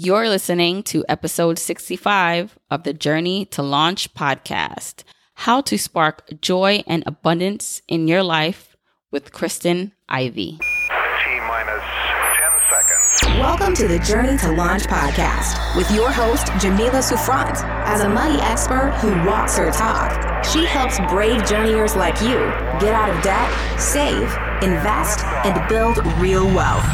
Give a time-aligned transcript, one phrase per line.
[0.00, 5.02] You're listening to episode 65 of the Journey to Launch podcast
[5.34, 8.76] How to Spark Joy and Abundance in Your Life
[9.10, 10.60] with Kristen Ivy.
[10.60, 13.40] T minus 10 seconds.
[13.40, 17.56] Welcome to the Journey to Launch podcast with your host, Jamila Souffrant.
[17.64, 22.38] As a money expert who walks her talk, she helps brave journeyers like you
[22.78, 24.22] get out of debt, save,
[24.62, 26.86] invest, and build real wealth.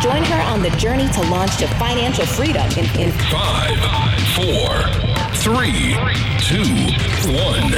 [0.00, 3.78] Join her on the journey to launch to financial freedom in, in Five,
[4.34, 4.82] four,
[5.34, 5.94] three,
[6.38, 6.64] two,
[7.36, 7.72] one.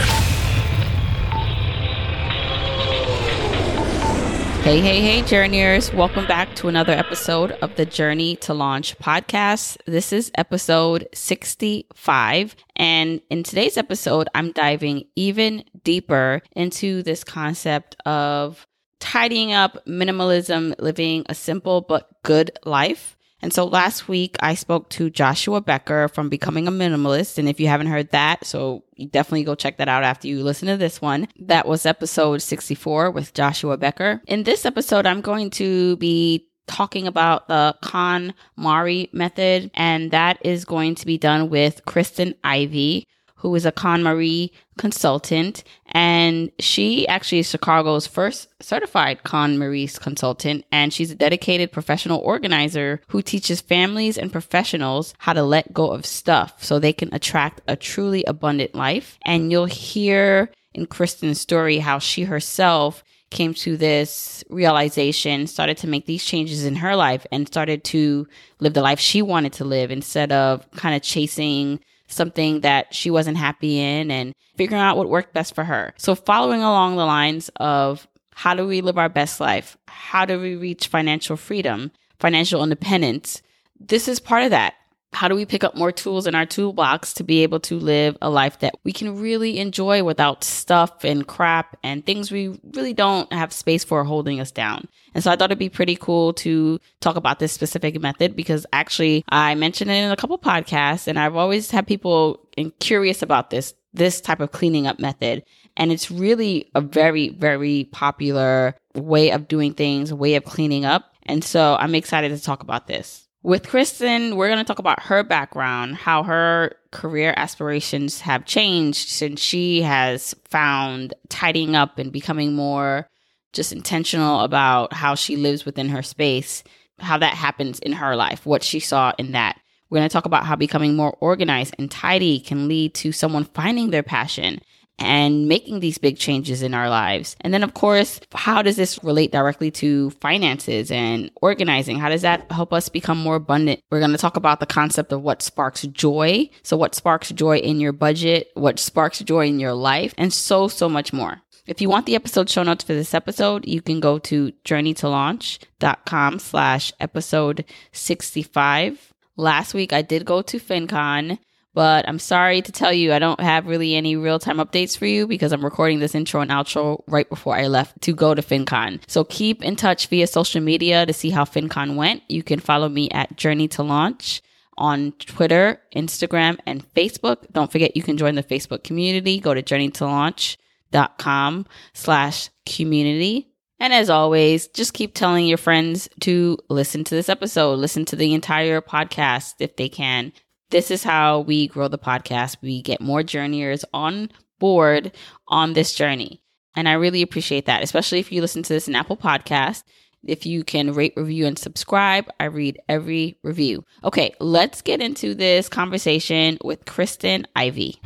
[4.63, 5.93] Hey, hey, hey, journeyers.
[5.93, 9.79] Welcome back to another episode of the Journey to Launch podcast.
[9.87, 12.55] This is episode 65.
[12.77, 18.65] And in today's episode, I'm diving even deeper into this concept of
[19.03, 23.17] tidying up, minimalism, living a simple but good life.
[23.43, 27.37] And so last week I spoke to Joshua Becker from Becoming a Minimalist.
[27.37, 30.69] And if you haven't heard that, so definitely go check that out after you listen
[30.69, 31.27] to this one.
[31.41, 34.23] That was episode 64 with Joshua Becker.
[34.29, 40.65] In this episode, I'm going to be talking about the KonMari method, and that is
[40.65, 43.09] going to be done with Kristen Ivy
[43.43, 45.65] who is a KonMari consultant.
[45.89, 50.65] And she actually is Chicago's first certified Con KonMari consultant.
[50.71, 55.91] And she's a dedicated professional organizer who teaches families and professionals how to let go
[55.91, 59.19] of stuff so they can attract a truly abundant life.
[59.25, 65.89] And you'll hear in Kristen's story how she herself came to this realization, started to
[65.89, 68.29] make these changes in her life, and started to
[68.61, 71.81] live the life she wanted to live instead of kind of chasing
[72.13, 75.95] something that she wasn't happy in and figuring out what worked best for her.
[75.97, 79.77] So following along the lines of how do we live our best life?
[79.89, 83.43] How do we reach financial freedom, financial independence?
[83.79, 84.75] This is part of that.
[85.13, 88.17] How do we pick up more tools in our toolbox to be able to live
[88.23, 92.95] a life that we can really enjoy without stuff and crap and things we really
[92.95, 94.89] don't have space for holding us down?
[95.15, 98.67] And so I thought it'd be pretty cool to talk about this specific method because
[98.73, 102.49] actually I mentioned it in a couple podcasts and I've always had people
[102.81, 105.45] curious about this, this type of cleaning up method.
[105.77, 111.13] And it's really a very, very popular way of doing things, way of cleaning up.
[111.25, 113.22] And so I'm excited to talk about this.
[113.45, 119.09] With Kristen, we're going to talk about her background, how her career aspirations have changed
[119.09, 123.09] since she has found tidying up and becoming more
[123.53, 126.63] just intentional about how she lives within her space,
[127.01, 129.59] how that happens in her life, what she saw in that.
[129.91, 133.45] We're going to talk about how becoming more organized and tidy can lead to someone
[133.45, 134.61] finding their passion
[134.99, 137.37] and making these big changes in our lives.
[137.41, 141.99] And then, of course, how does this relate directly to finances and organizing?
[141.99, 143.81] How does that help us become more abundant?
[143.91, 146.51] We're going to talk about the concept of what sparks joy.
[146.63, 150.69] So, what sparks joy in your budget, what sparks joy in your life, and so,
[150.69, 151.43] so much more.
[151.67, 156.39] If you want the episode show notes for this episode, you can go to journeytolaunch.com
[156.41, 159.13] slash episode 65.
[159.37, 161.39] Last week I did go to FinCon
[161.75, 165.07] but I'm sorry to tell you, I don't have really any real time updates for
[165.07, 168.43] you because I'm recording this intro and outro right before I left to go to
[168.43, 169.01] FinCon.
[169.07, 172.23] So keep in touch via social media to see how FinCon went.
[172.29, 174.43] You can follow me at Journey to Launch
[174.77, 177.51] on Twitter, Instagram, and Facebook.
[177.53, 179.41] Don't forget you can join the Facebook community.
[179.41, 183.49] Go to journeytolaunch.com slash community.
[183.79, 188.17] And as always, just keep telling your friends to listen to this episode, listen to
[188.17, 190.33] the entire podcast if they can
[190.73, 192.57] this is how we grow the podcast.
[192.63, 195.13] We get more journeyers on board
[195.47, 196.43] on this journey.
[196.75, 199.85] And I really appreciate that, especially if you listen to this in Apple Podcast.
[200.25, 203.85] If you can rate, review, and subscribe, I read every review.
[204.03, 208.01] Okay, let's get into this conversation with Kristen Ivy.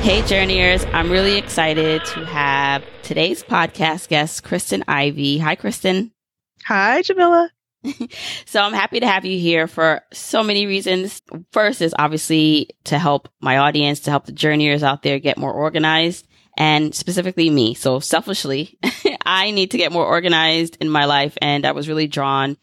[0.00, 0.86] Hey, journeyers.
[0.94, 5.38] I'm really excited to have today's podcast guest, Kristen Ivy.
[5.38, 6.12] Hi, Kristen.
[6.64, 7.50] Hi, Jamila.
[8.44, 11.22] so I'm happy to have you here for so many reasons.
[11.52, 15.52] First is obviously to help my audience, to help the journeyers out there get more
[15.52, 17.74] organized and specifically me.
[17.74, 18.78] So selfishly,
[19.24, 21.36] I need to get more organized in my life.
[21.40, 22.56] And I was really drawn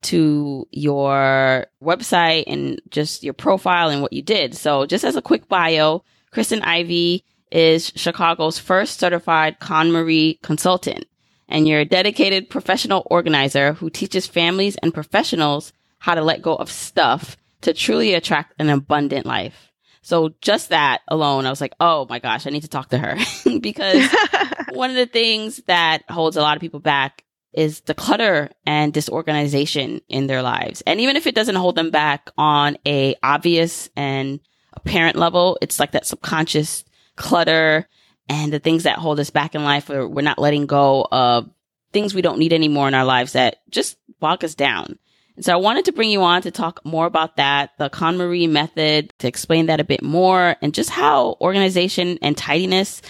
[0.00, 4.54] to your website and just your profile and what you did.
[4.54, 11.06] So just as a quick bio, Kristen Ivy is Chicago's first certified KonMari consultant
[11.48, 16.54] and you're a dedicated professional organizer who teaches families and professionals how to let go
[16.54, 19.72] of stuff to truly attract an abundant life.
[20.02, 22.98] So just that alone, I was like, oh my gosh, I need to talk to
[22.98, 23.16] her
[23.60, 24.08] because
[24.72, 28.92] one of the things that holds a lot of people back is the clutter and
[28.92, 30.82] disorganization in their lives.
[30.86, 34.40] And even if it doesn't hold them back on a obvious and
[34.74, 36.84] apparent level, it's like that subconscious
[37.16, 37.88] clutter
[38.28, 41.48] and the things that hold us back in life or we're not letting go of
[41.92, 44.98] things we don't need anymore in our lives that just bog us down.
[45.36, 48.50] And so I wanted to bring you on to talk more about that, the KonMari
[48.50, 53.02] method, to explain that a bit more and just how organization and tidiness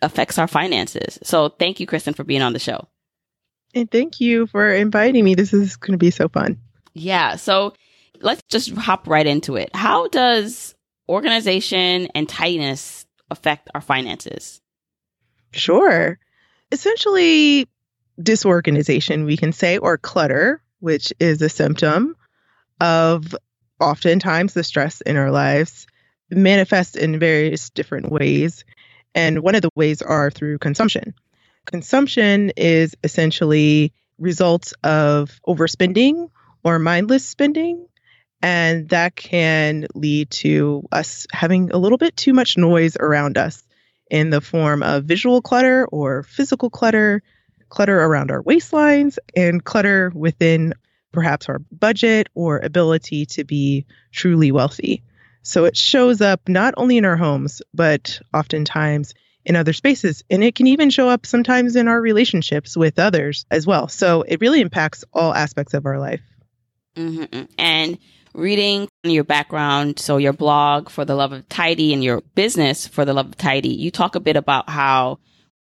[0.00, 1.18] affects our finances.
[1.22, 2.86] So thank you, Kristen, for being on the show.
[3.74, 5.34] And thank you for inviting me.
[5.34, 6.58] This is going to be so fun.
[6.94, 7.36] Yeah.
[7.36, 7.74] So
[8.20, 9.74] let's just hop right into it.
[9.74, 10.74] How does
[11.08, 13.01] organization and tidiness
[13.32, 14.60] affect our finances?
[15.52, 16.18] Sure.
[16.70, 17.68] Essentially,
[18.22, 22.16] disorganization, we can say, or clutter, which is a symptom
[22.80, 23.34] of
[23.80, 25.86] oftentimes the stress in our lives,
[26.30, 28.64] manifests in various different ways.
[29.14, 31.14] And one of the ways are through consumption.
[31.66, 36.30] Consumption is essentially results of overspending
[36.64, 37.86] or mindless spending.
[38.42, 43.62] And that can lead to us having a little bit too much noise around us
[44.10, 47.22] in the form of visual clutter or physical clutter,
[47.68, 50.74] clutter around our waistlines, and clutter within
[51.12, 55.02] perhaps our budget or ability to be truly wealthy.
[55.42, 60.24] So it shows up not only in our homes, but oftentimes in other spaces.
[60.30, 63.88] And it can even show up sometimes in our relationships with others as well.
[63.88, 66.22] So it really impacts all aspects of our life.
[66.96, 67.44] Mm-hmm.
[67.58, 67.98] And
[68.34, 73.04] reading your background, so your blog for the love of tidy and your business for
[73.04, 75.18] the love of tidy, you talk a bit about how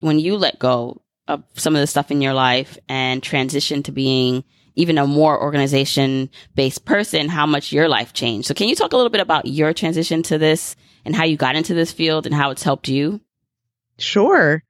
[0.01, 3.93] when you let go of some of the stuff in your life and transition to
[3.93, 8.49] being even a more organization based person, how much your life changed.
[8.49, 11.37] So can you talk a little bit about your transition to this and how you
[11.37, 13.21] got into this field and how it's helped you?
[13.99, 14.63] Sure.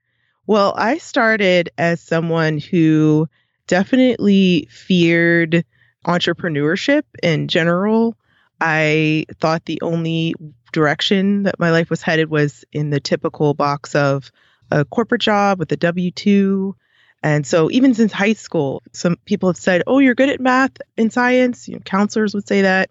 [0.47, 3.29] Well, I started as someone who
[3.67, 5.65] definitely feared
[6.07, 8.17] entrepreneurship in general.
[8.61, 10.35] I thought the only
[10.73, 14.31] direction that my life was headed was in the typical box of
[14.71, 16.77] a corporate job with a W 2.
[17.23, 20.73] And so, even since high school, some people have said, Oh, you're good at math
[20.97, 21.69] and science.
[21.69, 22.91] You know, counselors would say that.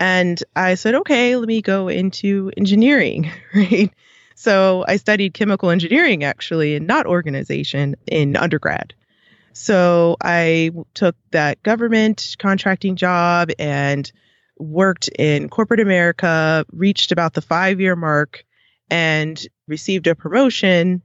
[0.00, 3.92] And I said, Okay, let me go into engineering, right?
[4.36, 8.94] So I studied chemical engineering actually and not organization in undergrad.
[9.52, 14.10] So I took that government contracting job and
[14.58, 18.44] worked in corporate America, reached about the five year mark,
[18.90, 21.02] and received a promotion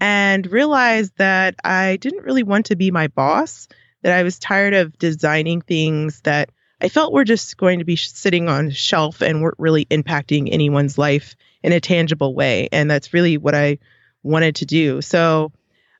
[0.00, 3.68] and realized that I didn't really want to be my boss,
[4.02, 6.50] that I was tired of designing things that
[6.80, 10.48] I felt were just going to be sitting on a shelf and weren't really impacting
[10.52, 12.68] anyone's life in a tangible way.
[12.70, 13.78] And that's really what I
[14.22, 15.00] wanted to do.
[15.00, 15.52] So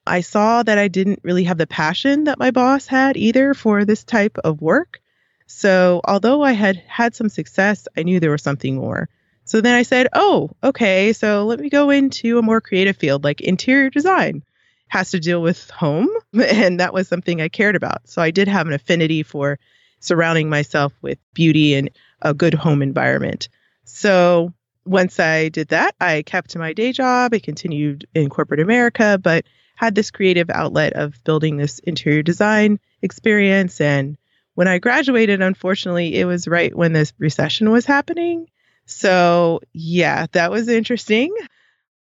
[0.07, 3.85] I saw that I didn't really have the passion that my boss had either for
[3.85, 5.01] this type of work.
[5.47, 9.09] So although I had had some success, I knew there was something more.
[9.45, 13.23] So then I said, oh, okay, so let me go into a more creative field
[13.23, 14.43] like interior design.
[14.89, 18.09] Has to deal with home, and that was something I cared about.
[18.09, 19.59] So I did have an affinity for
[20.01, 21.91] surrounding myself with beauty and
[22.23, 23.49] a good home environment.
[23.85, 24.53] So
[24.85, 27.35] once I did that, I kept my day job.
[27.35, 29.45] I continued in corporate America, but
[29.77, 33.81] had this creative outlet of building this interior design experience.
[33.81, 34.19] And
[34.55, 38.49] when I graduated, unfortunately, it was right when this recession was happening.
[38.87, 41.35] So yeah, that was interesting.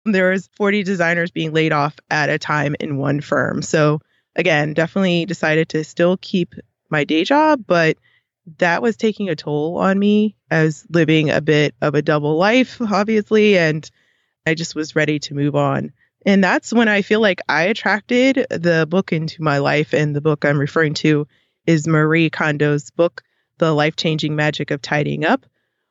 [0.04, 3.60] There was 40 designers being laid off at a time in one firm.
[3.60, 4.00] So
[4.36, 6.54] again, definitely decided to still keep
[6.90, 7.96] my day job, but
[8.58, 12.80] that was taking a toll on me as living a bit of a double life,
[12.80, 13.58] obviously.
[13.58, 13.90] And
[14.46, 15.92] I just was ready to move on.
[16.26, 19.92] And that's when I feel like I attracted the book into my life.
[19.92, 21.26] And the book I'm referring to
[21.66, 23.22] is Marie Kondo's book,
[23.58, 25.44] The Life Changing Magic of Tidying Up.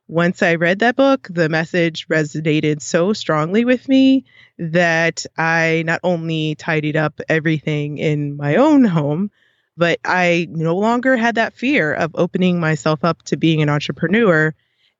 [0.07, 4.25] Once I read that book, the message resonated so strongly with me
[4.57, 9.31] that I not only tidied up everything in my own home,
[9.77, 14.53] but I no longer had that fear of opening myself up to being an entrepreneur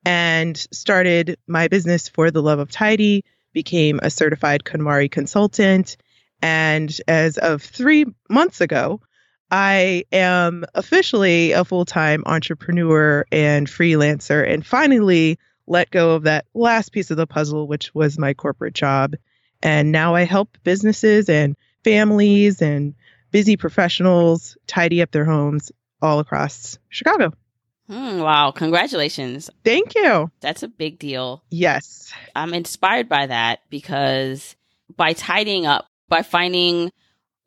[0.06, 5.98] and started my business for the love of tidy, became a certified KonMari consultant.
[6.42, 9.02] And as of three months ago,
[9.50, 16.46] I am officially a full time entrepreneur and freelancer and finally let go of that
[16.54, 19.16] last piece of the puzzle, which was my corporate job.
[19.62, 22.96] And now I help businesses and families and
[23.32, 27.34] busy professionals tidy up their homes all across Chicago.
[27.88, 28.52] Hmm, wow.
[28.52, 29.50] Congratulations.
[29.64, 30.32] Thank you.
[30.40, 31.44] That's a big deal.
[31.50, 32.14] Yes.
[32.36, 34.56] I'm inspired by that because
[34.96, 36.92] by tidying up, by finding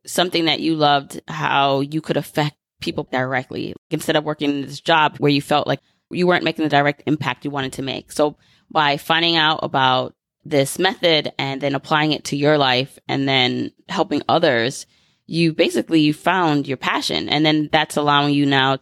[0.04, 4.80] something that you loved how you could affect people directly instead of working in this
[4.80, 8.12] job where you felt like you weren't making the direct impact you wanted to make.
[8.12, 8.36] So
[8.70, 10.14] by finding out about
[10.44, 14.86] this method and then applying it to your life and then helping others,
[15.26, 17.28] you basically found your passion.
[17.28, 18.78] And then that's allowing you now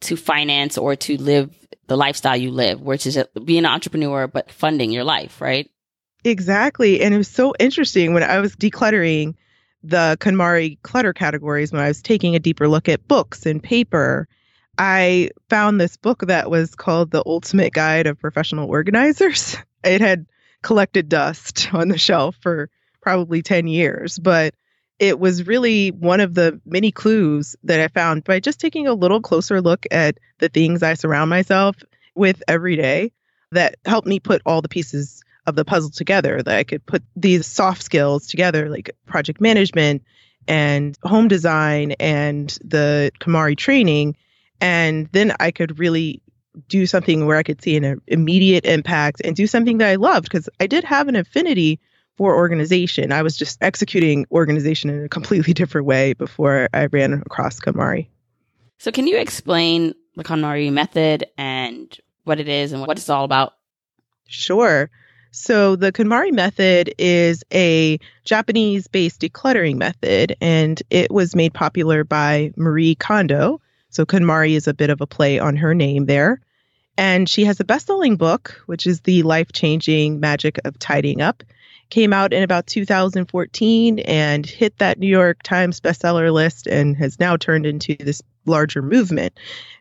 [0.00, 1.54] to finance or to live
[1.86, 5.70] the lifestyle you live, which is being an entrepreneur, but funding your life, right?
[6.24, 7.00] Exactly.
[7.00, 9.34] And it was so interesting when I was decluttering
[9.82, 14.28] the KonMari clutter categories, when I was taking a deeper look at books and paper,
[14.76, 19.56] I found this book that was called The Ultimate Guide of Professional Organizers.
[19.84, 20.26] It had
[20.60, 22.68] collected dust on the shelf for
[23.00, 24.52] probably 10 years, but
[24.98, 28.94] it was really one of the many clues that I found by just taking a
[28.94, 31.76] little closer look at the things I surround myself
[32.14, 33.12] with every day
[33.52, 37.02] that helped me put all the pieces of the puzzle together that I could put
[37.16, 40.02] these soft skills together, like project management
[40.46, 44.16] and home design and the KonMari training.
[44.60, 46.22] And then I could really
[46.68, 50.24] do something where I could see an immediate impact and do something that I loved
[50.24, 51.78] because I did have an affinity
[52.18, 53.12] for organization.
[53.12, 58.08] I was just executing organization in a completely different way before I ran across KonMari.
[58.78, 63.24] So, can you explain the KonMari method and what it is and what it's all
[63.24, 63.54] about?
[64.26, 64.90] Sure.
[65.30, 72.04] So, the KonMari method is a Japanese based decluttering method, and it was made popular
[72.04, 73.60] by Marie Kondo.
[73.90, 76.40] So, KonMari is a bit of a play on her name there.
[76.96, 81.22] And she has a best selling book, which is The Life Changing Magic of Tidying
[81.22, 81.44] Up.
[81.90, 87.18] Came out in about 2014 and hit that New York Times bestseller list and has
[87.18, 89.38] now turned into this larger movement.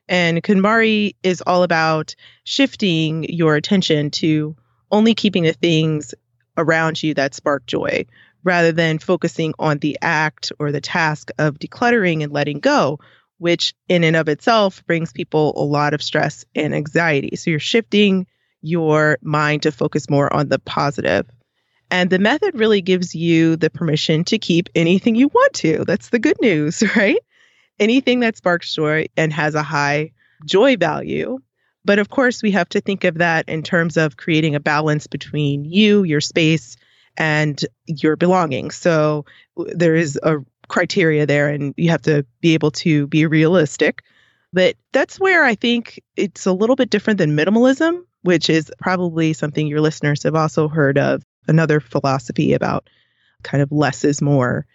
[0.07, 4.55] And KonMari is all about shifting your attention to
[4.89, 6.13] only keeping the things
[6.57, 8.05] around you that spark joy
[8.43, 12.99] rather than focusing on the act or the task of decluttering and letting go,
[13.37, 17.35] which in and of itself brings people a lot of stress and anxiety.
[17.35, 18.27] So you're shifting
[18.61, 21.27] your mind to focus more on the positive.
[21.89, 25.85] And the method really gives you the permission to keep anything you want to.
[25.85, 27.19] That's the good news, right?
[27.79, 30.11] Anything that sparks joy and has a high
[30.45, 31.39] joy value
[31.87, 35.07] but of course, we have to think of that in terms of creating a balance
[35.07, 36.75] between you, your space,
[37.15, 38.75] and your belongings.
[38.75, 39.23] So
[39.55, 44.03] there is a criteria there, and you have to be able to be realistic.
[44.51, 49.31] But that's where I think it's a little bit different than minimalism, which is probably
[49.31, 52.89] something your listeners have also heard of, another philosophy about
[53.43, 54.65] kind of less is more.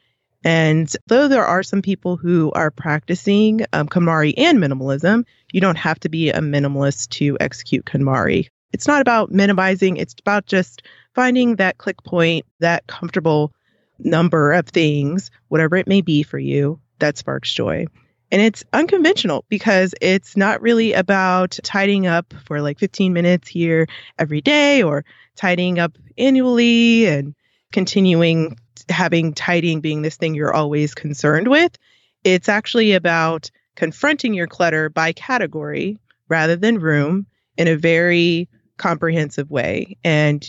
[0.45, 5.79] And though there are some people who are practicing um, KonMari and minimalism, you don't
[5.79, 8.49] have to be a minimalist to execute KonMari.
[8.73, 10.83] It's not about minimizing, it's about just
[11.15, 13.53] finding that click point, that comfortable
[13.99, 17.87] number of things, whatever it may be for you, that sparks joy.
[18.33, 23.87] And it's unconventional because it's not really about tidying up for like 15 minutes here
[24.19, 25.05] every day or
[25.37, 27.35] tidying up annually and
[27.73, 28.57] continuing
[28.89, 31.77] having tidying being this thing you're always concerned with.
[32.25, 35.99] It's actually about confronting your clutter by category
[36.29, 37.27] rather than room
[37.57, 39.97] in a very comprehensive way.
[40.05, 40.47] And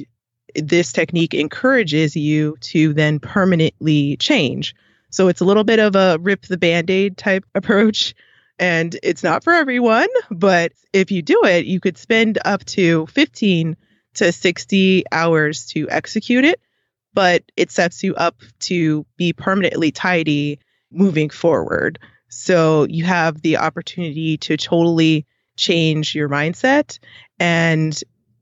[0.55, 4.75] this technique encourages you to then permanently change.
[5.09, 8.13] So it's a little bit of a rip the band aid type approach.
[8.59, 13.07] And it's not for everyone, but if you do it, you could spend up to
[13.07, 13.75] 15
[14.15, 16.59] to 60 hours to execute it
[17.13, 20.59] but it sets you up to be permanently tidy
[20.91, 21.99] moving forward.
[22.29, 26.97] So you have the opportunity to totally change your mindset
[27.39, 27.99] and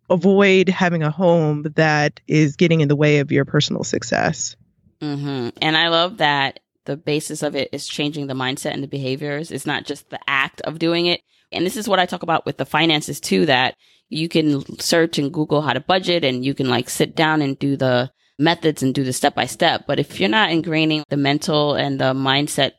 [0.09, 4.55] avoid having a home that is getting in the way of your personal success.
[5.01, 5.49] Mm-hmm.
[5.61, 9.51] And I love that the basis of it is changing the mindset and the behaviors.
[9.51, 11.21] It's not just the act of doing it.
[11.51, 13.75] And this is what I talk about with the finances too, that
[14.11, 17.57] you can search and Google how to budget and you can like sit down and
[17.57, 19.85] do the methods and do the step by step.
[19.87, 22.73] But if you're not ingraining the mental and the mindset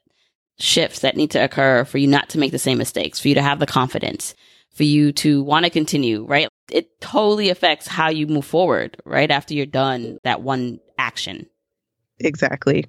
[0.59, 3.35] shifts that need to occur for you not to make the same mistakes, for you
[3.35, 4.35] to have the confidence,
[4.75, 6.49] for you to want to continue, right?
[6.71, 11.47] It totally affects how you move forward right after you're done that one action.
[12.21, 12.87] Exactly.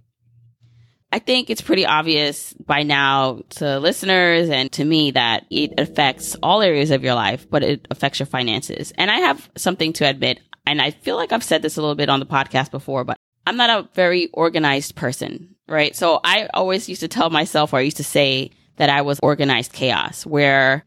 [1.13, 6.35] I think it's pretty obvious by now to listeners and to me that it affects
[6.41, 8.91] all areas of your life, but it affects your finances.
[8.97, 11.93] And I have something to admit and I feel like I've said this a little
[11.93, 13.15] bit on the podcast before, but
[13.45, 15.95] I'm not a very organized person, right?
[15.95, 19.19] So I always used to tell myself, or I used to say that I was
[19.21, 20.83] organized chaos, where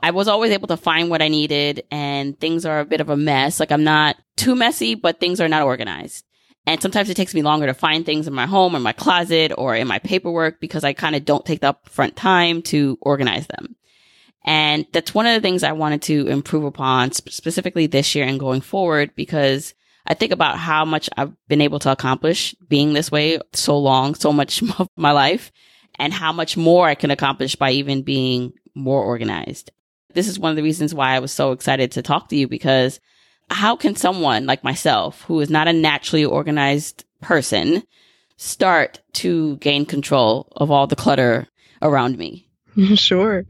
[0.00, 3.10] I was always able to find what I needed and things are a bit of
[3.10, 3.58] a mess.
[3.58, 6.24] Like I'm not too messy, but things are not organized.
[6.66, 9.52] And sometimes it takes me longer to find things in my home or my closet
[9.56, 13.46] or in my paperwork because I kind of don't take the upfront time to organize
[13.46, 13.76] them.
[14.44, 18.26] And that's one of the things I wanted to improve upon sp- specifically this year
[18.26, 19.74] and going forward because
[20.06, 24.14] I think about how much I've been able to accomplish being this way so long,
[24.14, 25.50] so much of my life
[25.98, 29.70] and how much more I can accomplish by even being more organized.
[30.12, 32.48] This is one of the reasons why I was so excited to talk to you
[32.48, 33.00] because
[33.50, 37.82] how can someone like myself, who is not a naturally organized person,
[38.36, 41.46] start to gain control of all the clutter
[41.82, 42.48] around me?
[42.96, 43.46] Sure.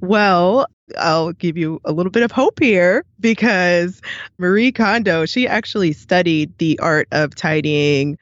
[0.00, 0.66] Well,
[0.98, 4.02] I'll give you a little bit of hope here because
[4.36, 8.18] Marie Kondo, she actually studied the art of tidying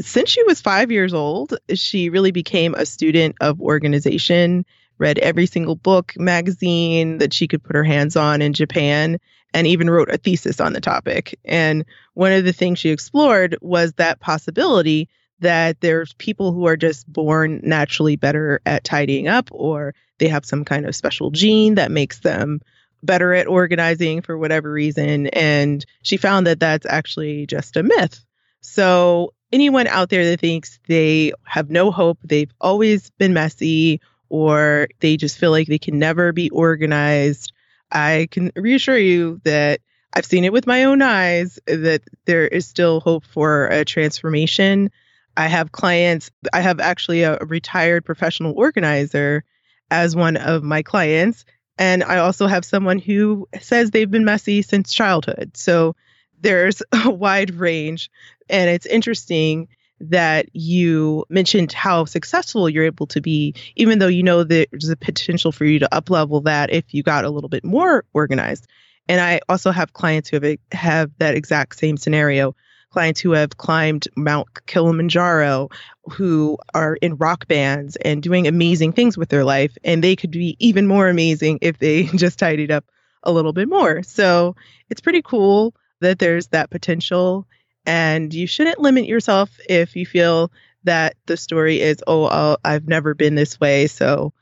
[0.00, 1.54] since she was five years old.
[1.74, 4.64] She really became a student of organization,
[4.98, 9.18] read every single book, magazine that she could put her hands on in Japan,
[9.54, 11.38] and even wrote a thesis on the topic.
[11.44, 15.08] And one of the things she explored was that possibility
[15.40, 20.46] that there's people who are just born naturally better at tidying up or they have
[20.46, 22.60] some kind of special gene that makes them
[23.02, 28.24] better at organizing for whatever reason and she found that that's actually just a myth
[28.60, 34.86] so anyone out there that thinks they have no hope they've always been messy or
[35.00, 37.52] they just feel like they can never be organized
[37.92, 39.80] i can reassure you that
[40.14, 44.90] i've seen it with my own eyes that there is still hope for a transformation
[45.36, 49.44] I have clients, I have actually a, retired professional organizer
[49.90, 51.44] as one of my clients.
[51.78, 55.56] And I also have someone who says they've been messy since childhood.
[55.56, 55.96] So
[56.40, 58.10] there's a wide range.
[58.48, 59.68] And it's interesting
[60.10, 64.96] that you mentioned how successful you're able to be, even though you know there's a
[64.96, 68.66] potential for you to up level that if you got a little bit more organized.
[69.08, 72.54] And I also have clients who have, have that exact same scenario
[72.92, 75.70] clients who have climbed Mount Kilimanjaro,
[76.10, 79.76] who are in rock bands and doing amazing things with their life.
[79.82, 82.84] And they could be even more amazing if they just tidied up
[83.22, 84.02] a little bit more.
[84.02, 84.54] So
[84.90, 87.46] it's pretty cool that there's that potential.
[87.86, 90.52] And you shouldn't limit yourself if you feel
[90.84, 93.86] that the story is, oh, I'll, I've never been this way.
[93.86, 94.32] So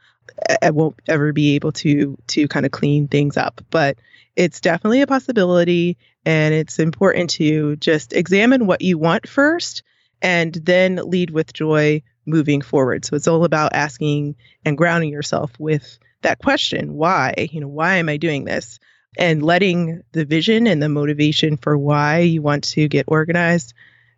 [0.63, 3.61] I won't ever be able to to kind of clean things up.
[3.71, 3.99] But
[4.37, 5.99] it's definitely a possibility.
[6.25, 9.83] And it's important to just examine what you want first
[10.23, 13.05] and then lead with joy moving forward.
[13.05, 17.35] So it's all about asking and grounding yourself with that question why?
[17.51, 18.79] You know, why am I doing this?
[19.19, 23.75] And letting the vision and the motivation for why you want to get organized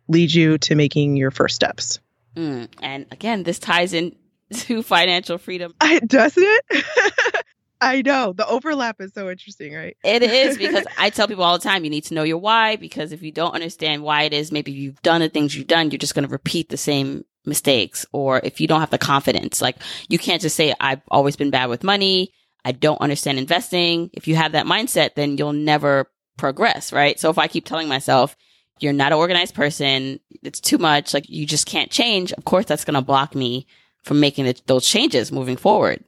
[0.07, 1.99] lead you to making your first steps.
[2.35, 4.15] Mm, and again, this ties in
[4.53, 5.73] to financial freedom.
[5.79, 6.85] I, doesn't it?
[7.81, 8.31] I know.
[8.31, 9.97] The overlap is so interesting, right?
[10.05, 12.77] It is because I tell people all the time you need to know your why
[12.77, 15.91] because if you don't understand why it is, maybe you've done the things you've done,
[15.91, 18.05] you're just going to repeat the same mistakes.
[18.13, 19.75] Or if you don't have the confidence, like
[20.07, 22.31] you can't just say, I've always been bad with money.
[22.65, 24.09] I don't understand investing.
[24.13, 27.19] If you have that mindset, then you'll never progress, right?
[27.19, 28.35] So if I keep telling myself,
[28.79, 32.65] you're not an organized person, it's too much, like you just can't change, of course
[32.65, 33.67] that's going to block me
[34.03, 36.03] from making the, those changes moving forward.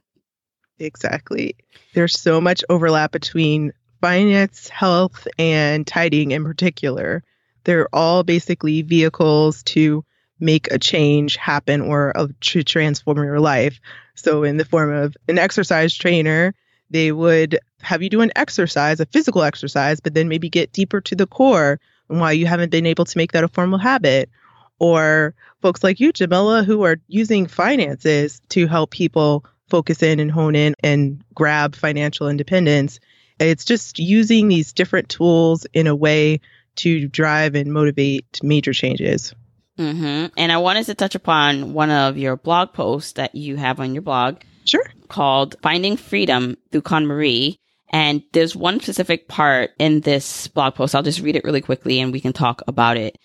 [0.78, 1.56] Exactly.
[1.94, 7.22] There's so much overlap between finance, health, and tidying in particular.
[7.64, 10.04] They're all basically vehicles to
[10.40, 13.80] make a change happen or to transform your life.
[14.14, 16.54] So, in the form of an exercise trainer,
[16.90, 21.00] they would have you do an exercise, a physical exercise, but then maybe get deeper
[21.02, 24.30] to the core and why you haven't been able to make that a formal habit.
[24.78, 30.30] Or folks like you, Jamila, who are using finances to help people focus in and
[30.30, 33.00] hone in and grab financial independence.
[33.38, 36.40] It's just using these different tools in a way
[36.76, 39.34] to drive and motivate major changes.
[39.78, 40.26] Mm-hmm.
[40.36, 43.94] And I wanted to touch upon one of your blog posts that you have on
[43.94, 44.36] your blog.
[44.64, 44.90] Sure.
[45.08, 47.58] Called Finding Freedom through KonMari.
[47.90, 50.94] And there's one specific part in this blog post.
[50.94, 53.16] I'll just read it really quickly and we can talk about it.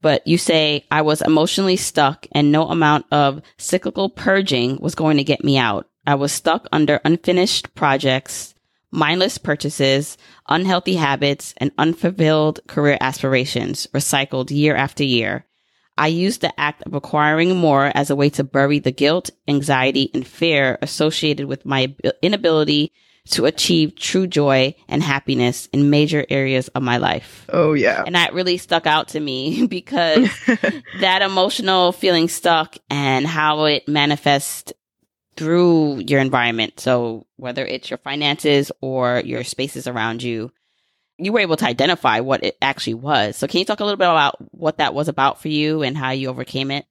[0.00, 5.16] But you say, I was emotionally stuck and no amount of cyclical purging was going
[5.16, 5.88] to get me out.
[6.06, 8.54] I was stuck under unfinished projects,
[8.90, 10.16] mindless purchases,
[10.48, 15.44] unhealthy habits, and unfulfilled career aspirations recycled year after year.
[15.98, 20.10] I used the act of acquiring more as a way to bury the guilt, anxiety,
[20.14, 22.92] and fear associated with my inability
[23.30, 27.44] to achieve true joy and happiness in major areas of my life.
[27.50, 28.04] Oh, yeah.
[28.06, 30.30] And that really stuck out to me because
[31.00, 34.72] that emotional feeling stuck and how it manifests
[35.36, 36.80] through your environment.
[36.80, 40.50] So whether it's your finances or your spaces around you,
[41.18, 43.36] you were able to identify what it actually was.
[43.36, 45.96] So can you talk a little bit about what that was about for you and
[45.96, 46.86] how you overcame it?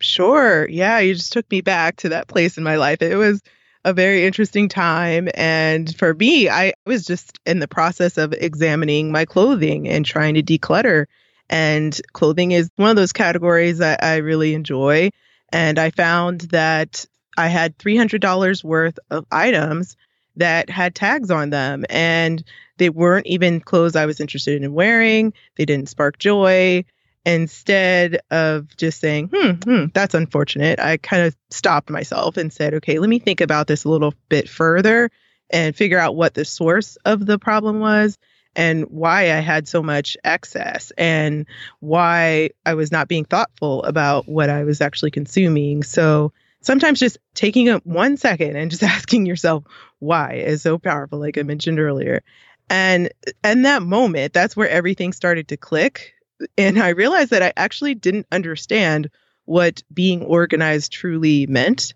[0.00, 0.68] Sure.
[0.68, 3.00] Yeah, you just took me back to that place in my life.
[3.02, 3.40] It was
[3.84, 5.28] a very interesting time.
[5.34, 10.34] And for me, I was just in the process of examining my clothing and trying
[10.34, 11.06] to declutter.
[11.48, 15.10] And clothing is one of those categories that I really enjoy.
[15.50, 17.06] And I found that
[17.36, 19.96] I had $300 worth of items
[20.36, 21.84] that had tags on them.
[21.90, 22.42] And
[22.78, 25.32] they weren't even clothes I was interested in wearing.
[25.56, 26.84] They didn't spark joy.
[27.24, 32.74] Instead of just saying, hmm, hmm, that's unfortunate, I kind of stopped myself and said,
[32.74, 35.08] okay, let me think about this a little bit further
[35.48, 38.18] and figure out what the source of the problem was
[38.56, 41.46] and why I had so much excess and
[41.80, 45.82] why I was not being thoughtful about what I was actually consuming.
[45.82, 49.64] So sometimes just taking a one second and just asking yourself
[50.00, 52.22] why is so powerful, like I mentioned earlier.
[52.68, 53.10] And
[53.44, 56.14] in that moment, that's where everything started to click.
[56.56, 59.10] And I realized that I actually didn't understand
[59.44, 61.94] what being organized truly meant.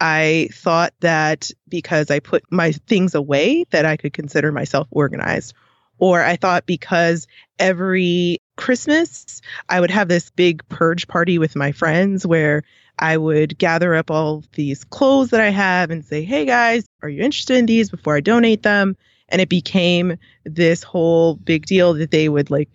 [0.00, 5.54] I thought that because I put my things away that I could consider myself organized.
[5.98, 11.72] Or I thought because every Christmas I would have this big purge party with my
[11.72, 12.64] friends where
[12.98, 17.08] I would gather up all these clothes that I have and say, hey guys, are
[17.08, 18.96] you interested in these before I donate them?
[19.32, 22.68] And it became this whole big deal that they would like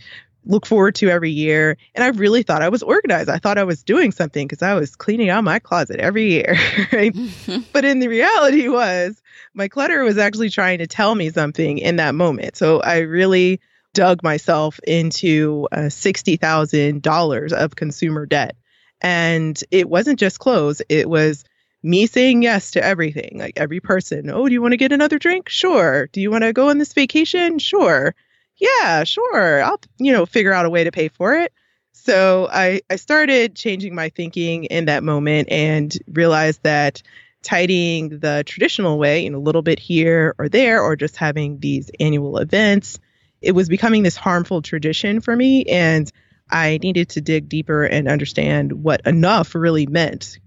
[0.48, 1.78] look forward to every year.
[1.94, 3.30] And I really thought I was organized.
[3.30, 6.58] I thought I was doing something because I was cleaning out my closet every year.
[6.92, 7.16] Right?
[7.74, 9.22] but in the reality was
[9.54, 12.56] my clutter was actually trying to tell me something in that moment.
[12.56, 13.60] So I really
[13.94, 18.56] dug myself into uh, $60,000 of consumer debt.
[19.02, 21.44] And it wasn't just clothes, it was
[21.84, 24.30] me saying yes to everything, like every person.
[24.30, 25.50] Oh, do you want to get another drink?
[25.50, 26.08] Sure.
[26.12, 27.60] Do you want to go on this vacation?
[27.60, 28.16] Sure.
[28.58, 29.64] Yeah, sure.
[29.64, 31.54] I'll, you know, figure out a way to pay for it.
[31.92, 37.02] So I, I started changing my thinking in that moment and realized that
[37.44, 41.60] tidying the traditional way, you know, a little bit here or there, or just having
[41.60, 43.00] these annual events,
[43.42, 45.64] it was becoming this harmful tradition for me.
[45.66, 46.12] And
[46.50, 50.40] I needed to dig deeper and understand what enough really meant.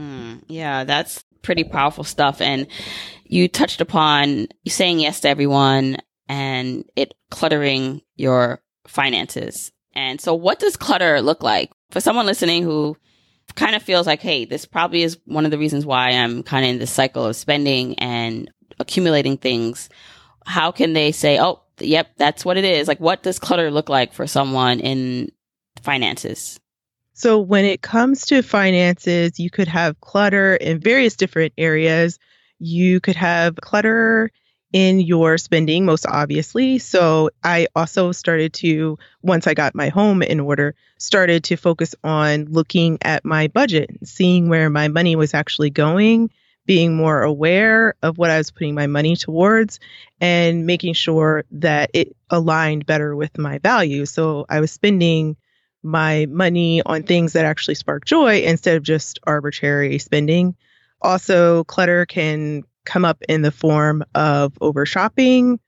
[0.00, 2.40] Mm, yeah, that's pretty powerful stuff.
[2.40, 2.66] And
[3.24, 9.72] you touched upon saying yes to everyone and it cluttering your finances.
[9.92, 12.96] And so, what does clutter look like for someone listening who
[13.56, 16.64] kind of feels like, hey, this probably is one of the reasons why I'm kind
[16.64, 19.88] of in this cycle of spending and accumulating things?
[20.46, 22.88] How can they say, oh, yep, that's what it is.
[22.88, 25.32] Like, what does clutter look like for someone in
[25.82, 26.60] finances?
[27.20, 32.18] So, when it comes to finances, you could have clutter in various different areas.
[32.58, 34.30] You could have clutter
[34.72, 36.78] in your spending, most obviously.
[36.78, 41.94] So, I also started to, once I got my home in order, started to focus
[42.02, 46.30] on looking at my budget, seeing where my money was actually going
[46.64, 49.78] being more aware of what I was putting my money towards
[50.22, 54.10] and making sure that it aligned better with my values.
[54.10, 55.36] So I was spending
[55.82, 60.54] my money on things that actually spark joy instead of just arbitrary spending.
[61.00, 65.58] Also, clutter can come up in the form of over shopping,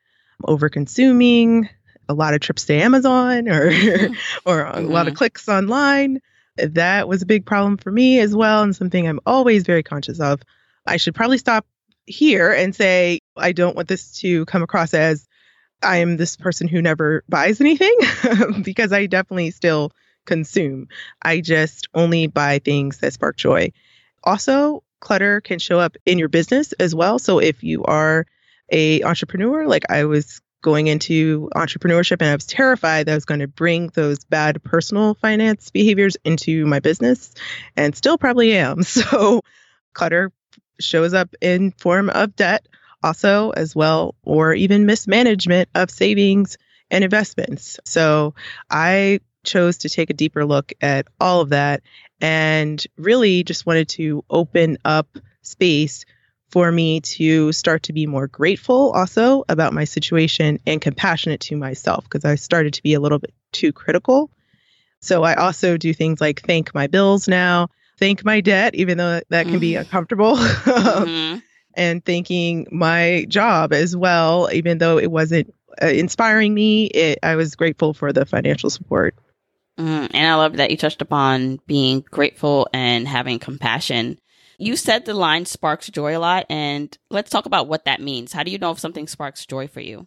[0.44, 1.68] over consuming,
[2.08, 3.66] a lot of trips to Amazon or
[4.44, 4.86] or a mm-hmm.
[4.86, 5.18] lot of mm-hmm.
[5.18, 6.20] clicks online.
[6.56, 10.20] That was a big problem for me as well and something I'm always very conscious
[10.20, 10.42] of.
[10.86, 11.66] I should probably stop
[12.06, 15.26] here and say, I don't want this to come across as
[15.82, 17.96] I am this person who never buys anything
[18.62, 19.92] because I definitely still
[20.24, 20.88] consume.
[21.20, 23.72] I just only buy things that spark joy.
[24.24, 27.18] Also, clutter can show up in your business as well.
[27.18, 28.26] So if you are
[28.70, 33.24] a entrepreneur, like I was going into entrepreneurship and I was terrified that I was
[33.24, 37.34] going to bring those bad personal finance behaviors into my business
[37.76, 38.82] and still probably am.
[38.92, 39.42] So
[39.92, 40.32] clutter
[40.80, 42.66] shows up in form of debt
[43.02, 46.56] also as well or even mismanagement of savings
[46.90, 47.80] and investments.
[47.84, 48.34] So
[48.70, 51.82] I chose to take a deeper look at all of that
[52.20, 56.04] and really just wanted to open up space
[56.50, 61.56] for me to start to be more grateful also about my situation and compassionate to
[61.56, 64.30] myself because I started to be a little bit too critical.
[65.00, 67.70] So I also do things like thank my bills now
[68.02, 69.82] thank my debt, even though that can be mm-hmm.
[69.82, 70.36] uncomfortable.
[70.36, 71.38] mm-hmm.
[71.74, 76.86] and thanking my job as well, even though it wasn't uh, inspiring me.
[76.86, 79.14] It, I was grateful for the financial support.
[79.78, 84.18] Mm, and I love that you touched upon being grateful and having compassion.
[84.58, 88.32] You said the line sparks joy a lot, and let's talk about what that means.
[88.32, 90.06] How do you know if something sparks joy for you?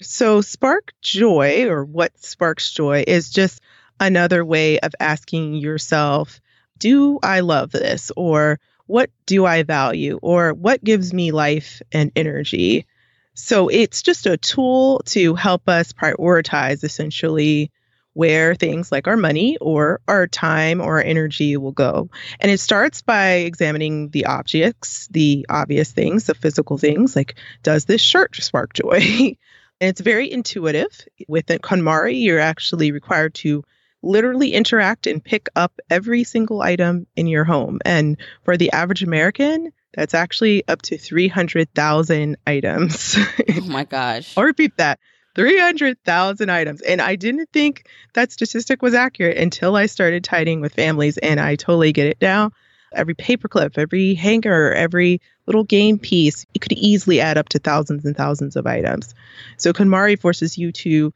[0.00, 3.60] So, spark joy, or what sparks joy, is just
[3.98, 6.40] another way of asking yourself,
[6.78, 8.10] Do I love this?
[8.16, 10.18] Or what do I value?
[10.22, 12.86] Or what gives me life and energy?
[13.34, 17.70] So, it's just a tool to help us prioritize essentially
[18.14, 22.10] where things like our money or our time or our energy will go.
[22.40, 27.84] And it starts by examining the objects, the obvious things, the physical things, like does
[27.84, 29.00] this shirt spark joy?
[29.80, 31.06] and it's very intuitive.
[31.28, 33.64] With KonMari, you're actually required to
[34.02, 37.80] literally interact and pick up every single item in your home.
[37.84, 43.18] And for the average American, that's actually up to 300,000 items.
[43.56, 44.36] Oh my gosh.
[44.36, 45.00] I'll repeat that
[45.34, 46.80] 300,000 items.
[46.82, 51.40] And I didn't think that statistic was accurate until I started tidying with families, and
[51.40, 52.50] I totally get it now.
[52.92, 58.04] Every paperclip, every hanger, every little game piece, it could easily add up to thousands
[58.04, 59.14] and thousands of items.
[59.58, 61.12] So KonMari forces you to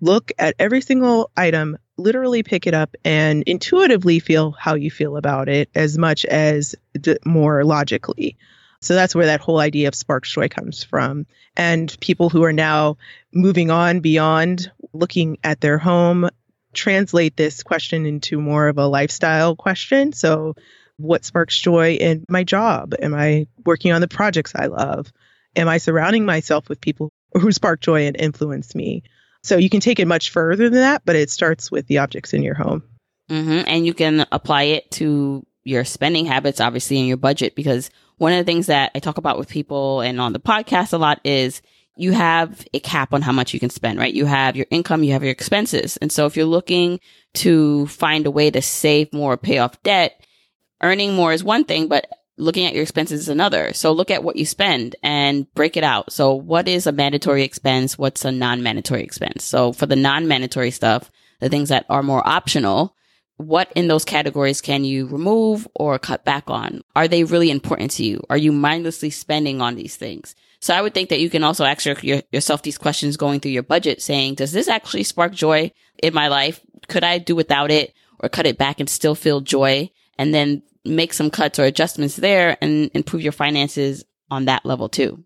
[0.00, 5.16] look at every single item, literally pick it up, and intuitively feel how you feel
[5.16, 8.36] about it as much as d- more logically.
[8.80, 11.26] So that's where that whole idea of spark joy comes from.
[11.56, 12.96] And people who are now
[13.32, 16.28] moving on beyond looking at their home
[16.74, 20.12] translate this question into more of a lifestyle question.
[20.12, 20.54] So,
[20.96, 22.94] what sparks joy in my job?
[23.00, 25.12] Am I working on the projects I love?
[25.56, 29.02] Am I surrounding myself with people who spark joy and influence me?
[29.42, 32.32] So, you can take it much further than that, but it starts with the objects
[32.32, 32.82] in your home.
[33.30, 33.64] Mm-hmm.
[33.66, 38.32] And you can apply it to your spending habits, obviously, in your budget, because one
[38.32, 41.20] of the things that I talk about with people and on the podcast a lot
[41.24, 41.62] is
[41.96, 44.14] you have a cap on how much you can spend, right?
[44.14, 45.96] You have your income, you have your expenses.
[45.96, 47.00] And so if you're looking
[47.34, 50.24] to find a way to save more, pay off debt,
[50.80, 53.72] earning more is one thing, but looking at your expenses is another.
[53.72, 56.12] So look at what you spend and break it out.
[56.12, 57.98] So what is a mandatory expense?
[57.98, 59.42] What's a non-mandatory expense?
[59.42, 62.94] So for the non-mandatory stuff, the things that are more optional,
[63.38, 66.82] what in those categories can you remove or cut back on?
[66.94, 68.22] Are they really important to you?
[68.28, 70.34] Are you mindlessly spending on these things?
[70.60, 73.38] So I would think that you can also ask your, your, yourself these questions going
[73.38, 75.70] through your budget saying, does this actually spark joy
[76.02, 76.60] in my life?
[76.88, 79.90] Could I do without it or cut it back and still feel joy?
[80.18, 84.88] And then make some cuts or adjustments there and improve your finances on that level
[84.88, 85.24] too.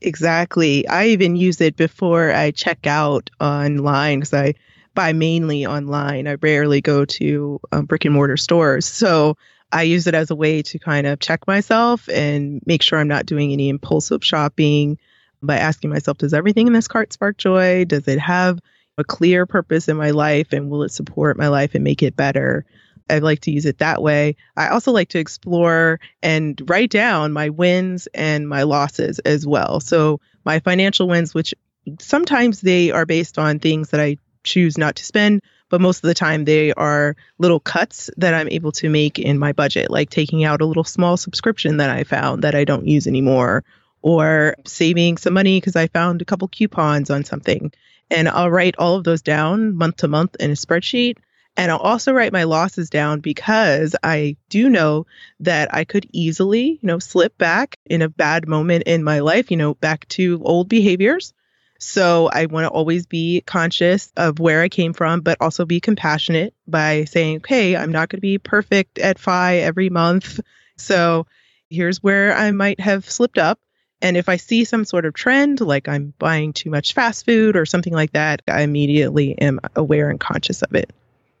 [0.00, 0.86] Exactly.
[0.88, 4.54] I even use it before I check out online because I
[4.98, 6.26] buy mainly online.
[6.26, 8.84] I rarely go to um, brick and mortar stores.
[8.84, 9.36] So
[9.70, 13.06] I use it as a way to kind of check myself and make sure I'm
[13.06, 14.98] not doing any impulsive shopping
[15.40, 17.84] by asking myself, does everything in this cart spark joy?
[17.84, 18.58] Does it have
[18.96, 22.16] a clear purpose in my life and will it support my life and make it
[22.16, 22.66] better?
[23.08, 24.34] I like to use it that way.
[24.56, 29.78] I also like to explore and write down my wins and my losses as well.
[29.78, 31.54] So my financial wins, which
[32.00, 36.08] sometimes they are based on things that I choose not to spend, but most of
[36.08, 40.10] the time they are little cuts that I'm able to make in my budget, like
[40.10, 43.64] taking out a little small subscription that I found that I don't use anymore,
[44.02, 47.72] or saving some money because I found a couple coupons on something.
[48.10, 51.18] And I'll write all of those down month to month in a spreadsheet.
[51.56, 55.06] And I'll also write my losses down because I do know
[55.40, 59.50] that I could easily, you know, slip back in a bad moment in my life,
[59.50, 61.34] you know, back to old behaviors
[61.78, 65.80] so I want to always be conscious of where I came from, but also be
[65.80, 70.40] compassionate by saying, okay, I'm not going to be perfect at FI every month.
[70.76, 71.26] So
[71.70, 73.60] here's where I might have slipped up.
[74.00, 77.56] And if I see some sort of trend, like I'm buying too much fast food
[77.56, 80.90] or something like that, I immediately am aware and conscious of it.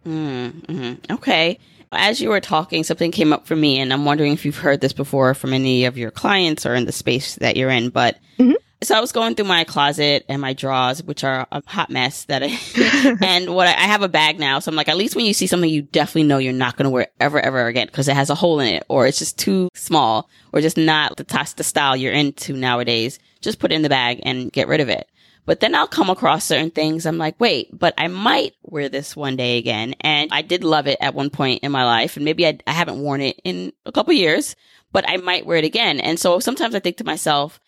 [0.06, 1.12] Mm-hmm.
[1.14, 1.58] Okay.
[1.90, 4.80] As you were talking, something came up for me, and I'm wondering if you've heard
[4.80, 7.88] this before from any of your clients or in the space that you're in.
[7.88, 8.52] But mm-hmm.
[8.80, 12.24] So I was going through my closet and my drawers, which are a hot mess
[12.24, 14.60] that I, and what I, I, have a bag now.
[14.60, 16.84] So I'm like, at least when you see something you definitely know you're not going
[16.84, 19.36] to wear ever, ever again because it has a hole in it or it's just
[19.36, 21.24] too small or just not the,
[21.56, 24.88] the style you're into nowadays, just put it in the bag and get rid of
[24.88, 25.08] it.
[25.44, 27.04] But then I'll come across certain things.
[27.06, 29.94] I'm like, wait, but I might wear this one day again.
[30.02, 32.16] And I did love it at one point in my life.
[32.16, 34.54] And maybe I, I haven't worn it in a couple years,
[34.92, 36.00] but I might wear it again.
[36.00, 37.58] And so sometimes I think to myself,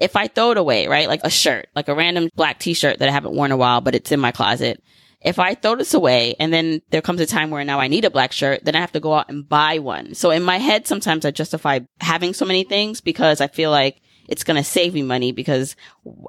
[0.00, 1.08] if I throw it away, right?
[1.08, 3.82] Like a shirt, like a random black t-shirt that I haven't worn in a while,
[3.82, 4.82] but it's in my closet.
[5.20, 8.06] If I throw this away and then there comes a time where now I need
[8.06, 10.14] a black shirt, then I have to go out and buy one.
[10.14, 14.00] So in my head, sometimes I justify having so many things because I feel like
[14.26, 15.76] it's going to save me money because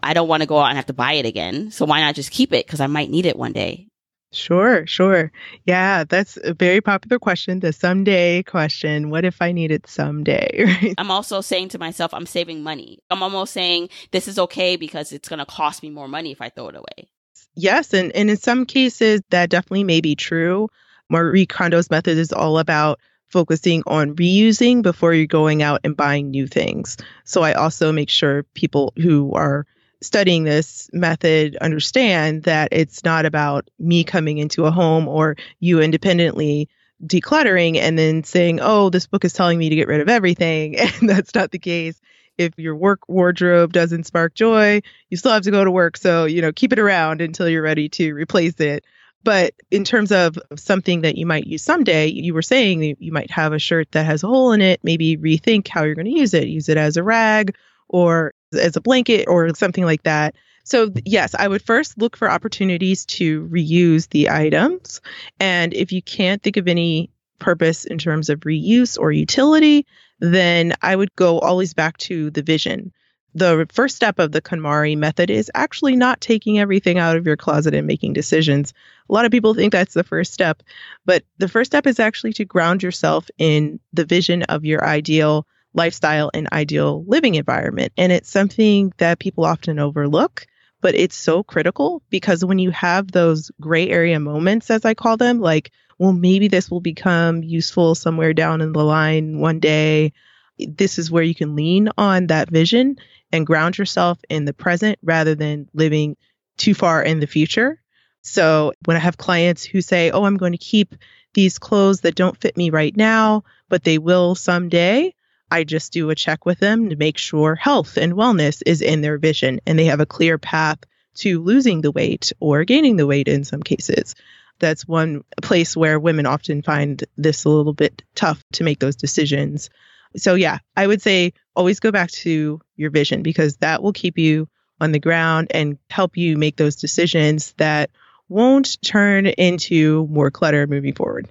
[0.03, 1.71] I don't want to go out and have to buy it again.
[1.71, 2.67] So why not just keep it?
[2.67, 3.87] Cause I might need it one day.
[4.33, 5.31] Sure, sure.
[5.65, 9.09] Yeah, that's a very popular question, the someday question.
[9.09, 10.65] What if I need it someday?
[10.81, 10.95] Right?
[10.97, 12.99] I'm also saying to myself, I'm saving money.
[13.09, 16.41] I'm almost saying this is okay because it's going to cost me more money if
[16.41, 17.09] I throw it away.
[17.55, 20.69] Yes, and, and in some cases, that definitely may be true.
[21.09, 26.31] Marie Kondo's method is all about focusing on reusing before you're going out and buying
[26.31, 26.95] new things.
[27.25, 29.65] So I also make sure people who are
[30.01, 35.79] studying this method understand that it's not about me coming into a home or you
[35.79, 36.69] independently
[37.05, 40.75] decluttering and then saying, oh, this book is telling me to get rid of everything.
[40.79, 41.99] And that's not the case.
[42.37, 45.97] If your work wardrobe doesn't spark joy, you still have to go to work.
[45.97, 48.85] So, you know, keep it around until you're ready to replace it.
[49.23, 53.29] But in terms of something that you might use someday, you were saying you might
[53.29, 56.19] have a shirt that has a hole in it, maybe rethink how you're going to
[56.19, 56.47] use it.
[56.47, 57.55] Use it as a rag
[57.87, 60.35] or as a blanket or something like that.
[60.63, 65.01] So, yes, I would first look for opportunities to reuse the items.
[65.39, 67.09] And if you can't think of any
[67.39, 69.87] purpose in terms of reuse or utility,
[70.19, 72.93] then I would go always back to the vision.
[73.33, 77.37] The first step of the KonMari method is actually not taking everything out of your
[77.37, 78.73] closet and making decisions.
[79.09, 80.61] A lot of people think that's the first step,
[81.05, 85.47] but the first step is actually to ground yourself in the vision of your ideal
[85.73, 87.93] lifestyle and ideal living environment.
[87.97, 90.45] And it's something that people often overlook,
[90.81, 95.17] but it's so critical because when you have those gray area moments, as I call
[95.17, 100.13] them, like, well, maybe this will become useful somewhere down in the line one day.
[100.57, 102.97] This is where you can lean on that vision
[103.31, 106.17] and ground yourself in the present rather than living
[106.57, 107.79] too far in the future.
[108.23, 110.95] So when I have clients who say, Oh, I'm going to keep
[111.33, 115.13] these clothes that don't fit me right now, but they will someday,
[115.51, 119.01] I just do a check with them to make sure health and wellness is in
[119.01, 120.79] their vision and they have a clear path
[121.15, 124.15] to losing the weight or gaining the weight in some cases.
[124.59, 128.95] That's one place where women often find this a little bit tough to make those
[128.95, 129.69] decisions.
[130.15, 134.17] So, yeah, I would say always go back to your vision because that will keep
[134.17, 134.47] you
[134.79, 137.89] on the ground and help you make those decisions that
[138.29, 141.29] won't turn into more clutter moving forward.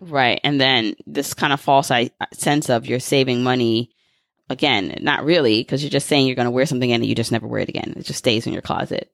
[0.00, 0.40] Right.
[0.42, 3.90] And then this kind of false uh, sense of you're saving money.
[4.48, 7.30] Again, not really, because you're just saying you're going to wear something and you just
[7.30, 7.94] never wear it again.
[7.96, 9.08] It just stays in your closet.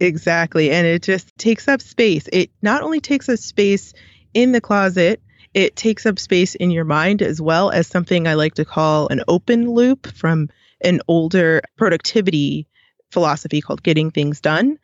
[0.00, 0.72] Exactly.
[0.72, 2.28] And it just takes up space.
[2.32, 3.92] It not only takes up space
[4.34, 5.22] in the closet,
[5.54, 9.08] it takes up space in your mind as well as something I like to call
[9.08, 10.48] an open loop from
[10.80, 12.66] an older productivity
[13.10, 14.78] philosophy called getting things done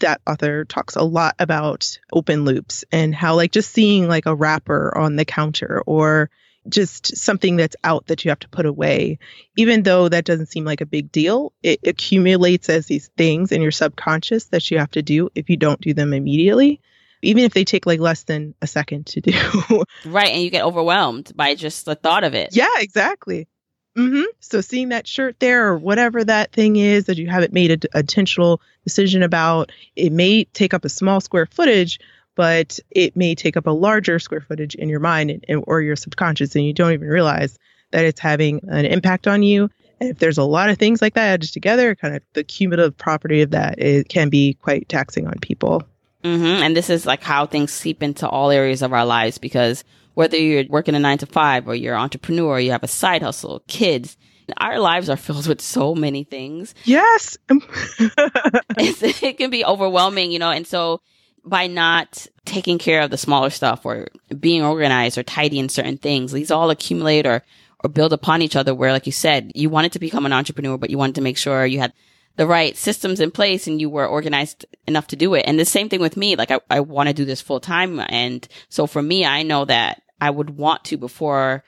[0.00, 4.34] that author talks a lot about open loops and how like just seeing like a
[4.34, 6.30] wrapper on the counter or
[6.68, 9.18] just something that's out that you have to put away
[9.56, 13.60] even though that doesn't seem like a big deal it accumulates as these things in
[13.60, 16.80] your subconscious that you have to do if you don't do them immediately
[17.22, 19.32] even if they take like less than a second to do.
[20.04, 22.54] Right and you get overwhelmed by just the thought of it.
[22.54, 23.48] Yeah exactly
[23.96, 24.22] Mm-hmm.
[24.40, 27.98] So seeing that shirt there or whatever that thing is that you haven't made a,
[27.98, 32.00] intentional decision about, it may take up a small square footage,
[32.34, 35.82] but it may take up a larger square footage in your mind and, and, or
[35.82, 37.58] your subconscious, and you don't even realize
[37.90, 39.68] that it's having an impact on you.
[40.00, 42.96] And if there's a lot of things like that added together, kind of the cumulative
[42.96, 45.84] property of that it can be quite taxing on people.
[46.24, 46.62] Mm-hmm.
[46.62, 50.36] And this is like how things seep into all areas of our lives because whether
[50.36, 53.22] you're working a nine to five or you're an entrepreneur, or you have a side
[53.22, 54.16] hustle, kids,
[54.58, 56.74] our lives are filled with so many things.
[56.84, 57.38] Yes.
[57.48, 61.00] it can be overwhelming, you know, and so
[61.44, 65.98] by not taking care of the smaller stuff or being organized or tidy in certain
[65.98, 67.42] things, these all accumulate or,
[67.82, 70.78] or build upon each other where, like you said, you wanted to become an entrepreneur,
[70.78, 71.92] but you wanted to make sure you had
[72.36, 75.44] the right systems in place and you were organized enough to do it.
[75.46, 76.36] And the same thing with me.
[76.36, 78.00] Like I, I want to do this full time.
[78.08, 81.64] And so for me, I know that I would want to before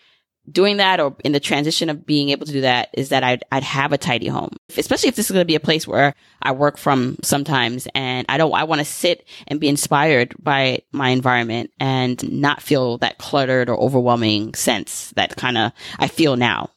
[0.50, 3.42] doing that or in the transition of being able to do that is that I'd,
[3.50, 6.14] I'd have a tidy home, especially if this is going to be a place where
[6.42, 10.82] I work from sometimes and I don't, I want to sit and be inspired by
[10.92, 16.36] my environment and not feel that cluttered or overwhelming sense that kind of I feel
[16.36, 16.70] now.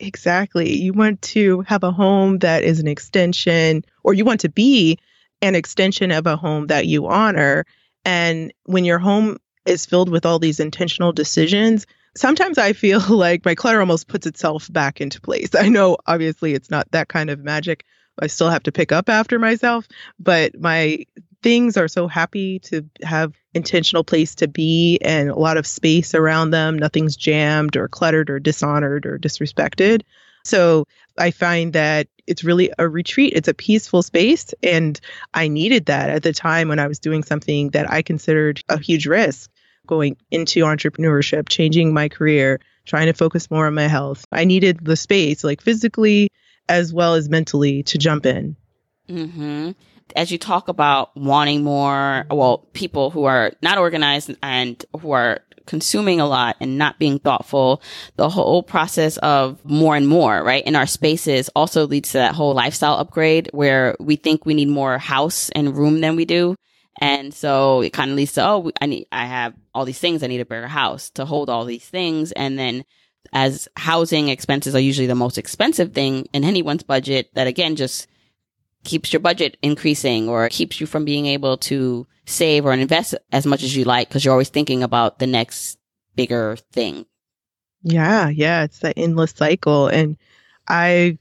[0.00, 0.76] Exactly.
[0.76, 4.98] You want to have a home that is an extension, or you want to be
[5.42, 7.64] an extension of a home that you honor.
[8.04, 11.84] And when your home is filled with all these intentional decisions,
[12.16, 15.54] sometimes I feel like my clutter almost puts itself back into place.
[15.54, 17.84] I know obviously it's not that kind of magic.
[18.20, 19.86] I still have to pick up after myself,
[20.18, 21.04] but my
[21.42, 26.14] things are so happy to have intentional place to be and a lot of space
[26.14, 26.78] around them.
[26.78, 30.02] Nothing's jammed or cluttered or dishonored or disrespected.
[30.44, 30.86] So
[31.16, 33.32] I find that it's really a retreat.
[33.34, 34.52] It's a peaceful space.
[34.62, 35.00] And
[35.34, 38.78] I needed that at the time when I was doing something that I considered a
[38.78, 39.50] huge risk
[39.86, 44.24] going into entrepreneurship, changing my career, trying to focus more on my health.
[44.32, 46.30] I needed the space, like physically
[46.68, 48.56] as well as mentally, to jump in.
[49.08, 49.70] Mm-hmm.
[50.16, 55.40] As you talk about wanting more, well, people who are not organized and who are
[55.66, 57.82] consuming a lot and not being thoughtful,
[58.16, 62.34] the whole process of more and more, right, in our spaces also leads to that
[62.34, 66.56] whole lifestyle upgrade where we think we need more house and room than we do.
[67.00, 70.22] And so it kind of leads to, oh, I need, I have all these things.
[70.22, 72.32] I need a bigger house to hold all these things.
[72.32, 72.84] And then
[73.32, 78.08] as housing expenses are usually the most expensive thing in anyone's budget, that again just
[78.84, 83.46] keeps your budget increasing or keeps you from being able to save or invest as
[83.46, 85.78] much as you like because you're always thinking about the next
[86.14, 87.06] bigger thing.
[87.82, 89.88] Yeah, yeah, it's that endless cycle.
[89.88, 90.16] And
[90.68, 91.18] I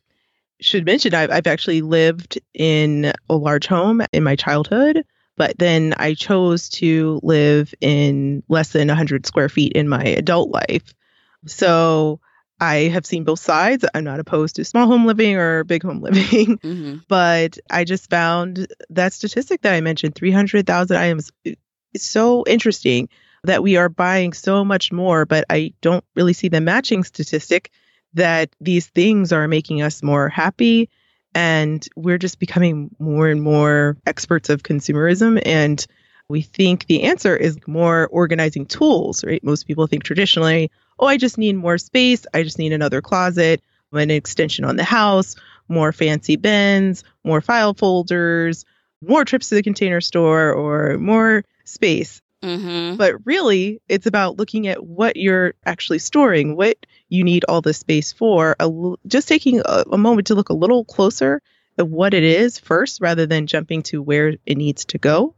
[0.59, 5.03] should mention I've, I've actually lived in a large home in my childhood
[5.37, 10.49] but then I chose to live in less than 100 square feet in my adult
[10.49, 10.93] life.
[11.45, 12.19] So
[12.59, 13.85] I have seen both sides.
[13.93, 16.97] I'm not opposed to small home living or big home living, mm-hmm.
[17.07, 21.31] but I just found that statistic that I mentioned 300,000 items.
[21.43, 23.09] It's so interesting
[23.43, 27.71] that we are buying so much more, but I don't really see the matching statistic
[28.13, 30.89] that these things are making us more happy
[31.35, 35.39] and we're just becoming more and more experts of consumerism.
[35.45, 35.85] And
[36.29, 39.43] we think the answer is more organizing tools, right?
[39.43, 42.25] Most people think traditionally, oh, I just need more space.
[42.33, 43.61] I just need another closet,
[43.93, 45.35] an extension on the house,
[45.69, 48.65] more fancy bins, more file folders,
[49.01, 52.21] more trips to the container store, or more space.
[52.43, 52.97] Mm-hmm.
[52.97, 56.77] But really, it's about looking at what you're actually storing, what
[57.09, 58.55] you need all this space for.
[58.59, 58.69] A,
[59.07, 61.41] just taking a, a moment to look a little closer
[61.77, 65.35] at what it is first, rather than jumping to where it needs to go.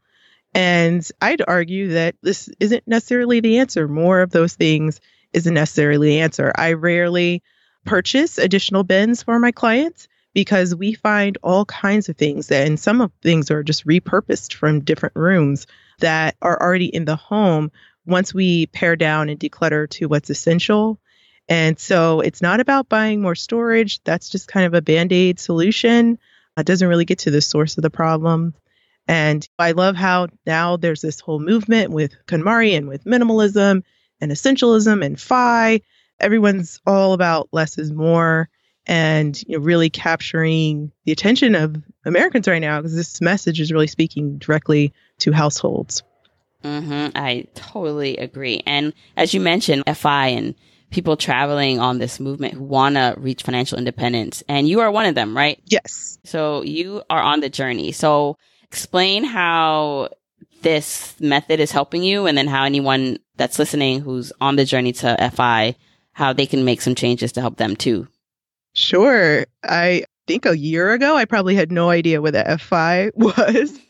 [0.54, 3.88] And I'd argue that this isn't necessarily the answer.
[3.88, 5.00] More of those things
[5.34, 6.52] isn't necessarily the answer.
[6.56, 7.44] I rarely
[7.86, 13.02] purchase additional bins for my clients because we find all kinds of things and some
[13.02, 15.68] of things are just repurposed from different rooms
[16.00, 17.72] that are already in the home
[18.06, 21.00] once we pare down and declutter to what's essential.
[21.48, 24.04] And so it's not about buying more storage.
[24.04, 26.20] That's just kind of a band aid solution.
[26.58, 28.54] It doesn't really get to the source of the problem.
[29.10, 33.82] And I love how now there's this whole movement with KonMari and with minimalism
[34.22, 35.82] and essentialism and FI.
[36.20, 38.50] Everyone's all about less is more
[38.86, 43.72] and you know, really capturing the attention of Americans right now because this message is
[43.72, 46.04] really speaking directly to households.
[46.64, 47.18] Mm-hmm.
[47.18, 48.62] I totally agree.
[48.68, 50.54] And as you mentioned, FI and
[50.92, 55.08] people traveling on this movement who want to reach financial independence, and you are one
[55.08, 55.60] of them, right?
[55.66, 56.20] Yes.
[56.26, 57.92] So you are on the journey.
[57.92, 58.38] So
[58.70, 60.10] explain how
[60.62, 64.92] this method is helping you, and then how anyone that's listening who's on the journey
[64.94, 65.76] to FI,
[66.12, 68.08] how they can make some changes to help them too.
[68.74, 69.46] Sure.
[69.64, 73.80] I think a year ago, I probably had no idea what the FI was.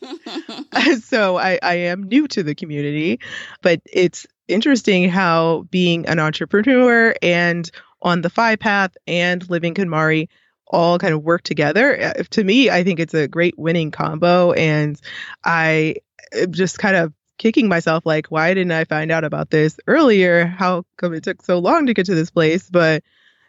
[1.04, 3.20] so I, I am new to the community,
[3.62, 7.70] but it's interesting how being an entrepreneur and
[8.02, 10.28] on the FI path and living KonMari
[10.70, 12.00] all kind of work together.
[12.00, 14.52] Uh, to me, I think it's a great winning combo.
[14.52, 14.98] And
[15.44, 15.96] I
[16.50, 20.46] just kind of kicking myself like, why didn't I find out about this earlier?
[20.46, 22.70] How come it took so long to get to this place?
[22.70, 23.02] But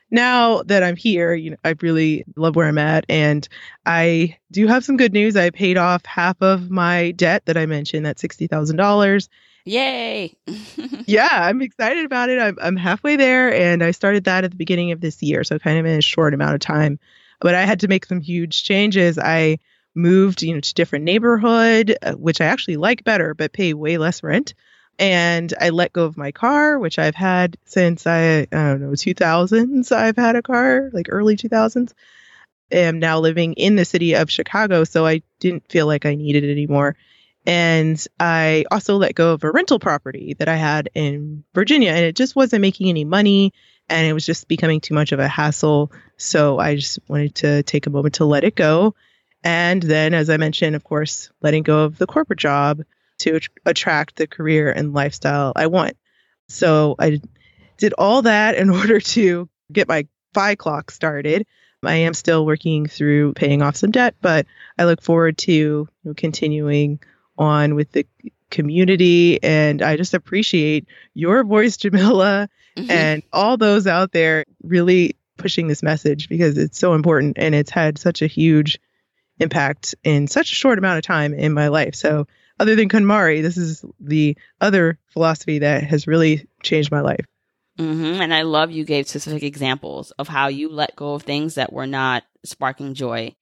[0.10, 3.06] now that I'm here, you know, I really love where I'm at.
[3.08, 3.48] And
[3.86, 5.36] I do have some good news.
[5.36, 9.30] I paid off half of my debt that I mentioned, that $60,000.
[9.66, 10.36] Yay.
[11.06, 12.40] yeah, I'm excited about it.
[12.40, 13.54] I'm, I'm halfway there.
[13.54, 15.44] And I started that at the beginning of this year.
[15.44, 17.00] So kind of in a short amount of time.
[17.40, 19.18] But I had to make some huge changes.
[19.18, 19.60] I
[19.96, 23.98] moved, you know, to different neighborhood, uh, which I actually like better, but pay way
[23.98, 24.54] less rent
[25.02, 28.92] and I let go of my car, which I've had since I, I don't know,
[28.92, 29.92] 2000s.
[29.92, 31.94] I've had a car, like early 2000s.
[32.72, 36.44] Am now living in the city of Chicago, so I didn't feel like I needed
[36.44, 36.96] it anymore.
[37.46, 42.06] And I also let go of a rental property that I had in Virginia, and
[42.06, 43.54] it just wasn't making any money
[43.92, 45.92] and it was just becoming too much of a hassle.
[46.18, 48.96] So I just wanted to take a moment to let it go.
[49.44, 52.82] And then, as I mentioned, of course, letting go of the corporate job
[53.20, 55.98] to attract the career and lifestyle I want.
[56.48, 57.22] So I
[57.78, 61.46] did all that in order to get my FI clock started.
[61.84, 64.46] I am still working through paying off some debt, but
[64.78, 67.00] I look forward to continuing
[67.42, 68.06] on with the
[68.52, 69.42] community.
[69.42, 72.92] And I just appreciate your voice, Jamila, mm-hmm.
[72.92, 77.72] and all those out there really pushing this message because it's so important and it's
[77.72, 78.80] had such a huge
[79.40, 81.96] impact in such a short amount of time in my life.
[81.96, 82.28] So,
[82.60, 87.26] other than KonMari, this is the other philosophy that has really changed my life.
[87.80, 88.22] Mm-hmm.
[88.22, 91.74] And I love you gave specific examples of how you let go of things that
[91.74, 93.36] were not sparking joy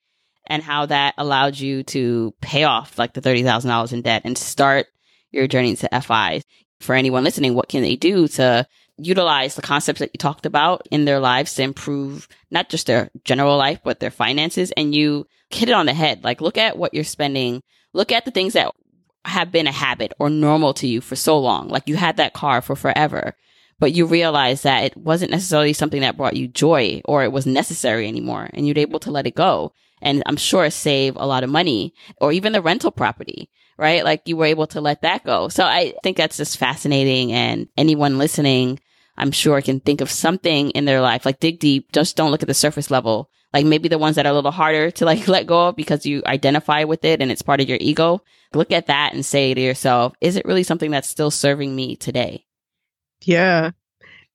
[0.50, 4.88] and how that allowed you to pay off like the $30,000 in debt and start
[5.32, 6.41] your journey to FI.
[6.80, 8.66] For anyone listening, what can they do to
[8.97, 13.10] utilize the concepts that you talked about in their lives to improve not just their
[13.24, 14.72] general life, but their finances?
[14.76, 16.24] And you hit it on the head.
[16.24, 17.62] Like, look at what you're spending.
[17.93, 18.74] Look at the things that
[19.26, 21.68] have been a habit or normal to you for so long.
[21.68, 23.36] Like, you had that car for forever,
[23.78, 27.45] but you realized that it wasn't necessarily something that brought you joy or it was
[27.45, 28.50] necessary anymore.
[28.54, 29.74] And you're able to let it go.
[30.02, 34.04] And I'm sure save a lot of money or even the rental property right?
[34.04, 35.47] Like you were able to let that go.
[35.47, 37.32] So I think that's just fascinating.
[37.32, 38.80] And anyone listening,
[39.18, 41.91] I'm sure can think of something in their life, like dig deep.
[41.93, 43.30] Just don't look at the surface level.
[43.54, 46.06] Like maybe the ones that are a little harder to like let go of because
[46.06, 48.22] you identify with it and it's part of your ego.
[48.54, 51.95] Look at that and say to yourself, is it really something that's still serving me
[51.95, 52.45] today?
[53.24, 53.72] Yeah.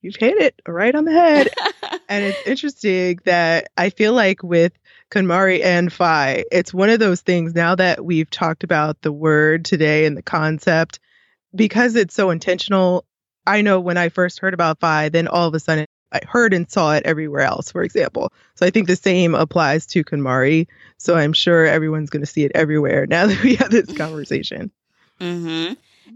[0.01, 1.49] You've hit it right on the head.
[2.09, 4.73] and it's interesting that I feel like with
[5.11, 6.45] KonMari and FI.
[6.51, 10.23] It's one of those things now that we've talked about the word today and the
[10.23, 10.99] concept,
[11.53, 13.05] because it's so intentional.
[13.45, 16.53] I know when I first heard about FI, then all of a sudden I heard
[16.53, 18.31] and saw it everywhere else, for example.
[18.55, 20.67] So I think the same applies to KonMari.
[20.97, 24.71] So I'm sure everyone's going to see it everywhere now that we have this conversation.
[25.19, 25.73] Mm-hmm.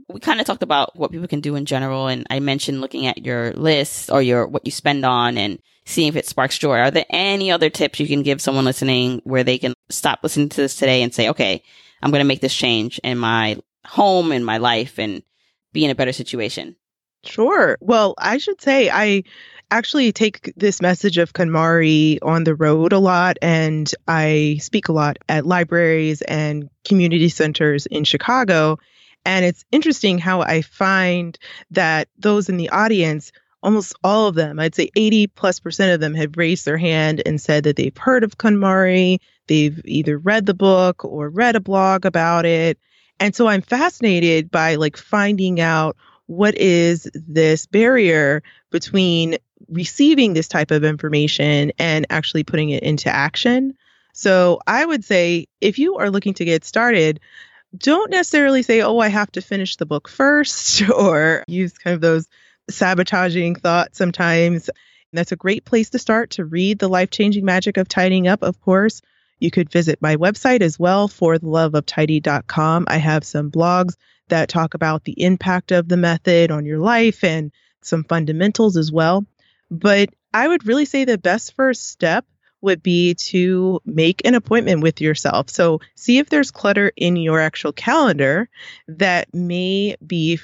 [0.07, 3.07] We kind of talked about what people can do in general, and I mentioned looking
[3.07, 6.77] at your list or your what you spend on and seeing if it sparks joy.
[6.77, 10.49] Are there any other tips you can give someone listening where they can stop listening
[10.49, 11.63] to this today and say, okay,
[12.01, 15.23] I'm going to make this change in my home, in my life, and
[15.73, 16.75] be in a better situation?
[17.23, 17.77] Sure.
[17.81, 19.23] Well, I should say I
[19.71, 24.93] actually take this message of KonMari on the road a lot, and I speak a
[24.93, 28.77] lot at libraries and community centers in Chicago.
[29.25, 31.37] And it's interesting how I find
[31.71, 35.99] that those in the audience almost all of them, I'd say 80 plus percent of
[35.99, 40.45] them have raised their hand and said that they've heard of KonMari, they've either read
[40.45, 42.79] the book or read a blog about it.
[43.19, 45.97] And so I'm fascinated by like finding out
[46.27, 53.09] what is this barrier between receiving this type of information and actually putting it into
[53.09, 53.73] action.
[54.13, 57.19] So I would say if you are looking to get started,
[57.75, 62.01] don't necessarily say, oh, I have to finish the book first, or use kind of
[62.01, 62.27] those
[62.69, 64.69] sabotaging thoughts sometimes.
[65.11, 68.43] That's a great place to start to read The Life Changing Magic of Tidying Up,
[68.43, 69.01] of course.
[69.39, 72.85] You could visit my website as well, fortheloveoftidy.com.
[72.87, 73.95] I have some blogs
[74.27, 77.51] that talk about the impact of the method on your life and
[77.81, 79.25] some fundamentals as well.
[79.71, 82.25] But I would really say the best first step
[82.61, 85.49] would be to make an appointment with yourself.
[85.49, 88.49] So see if there's clutter in your actual calendar
[88.87, 90.39] that may be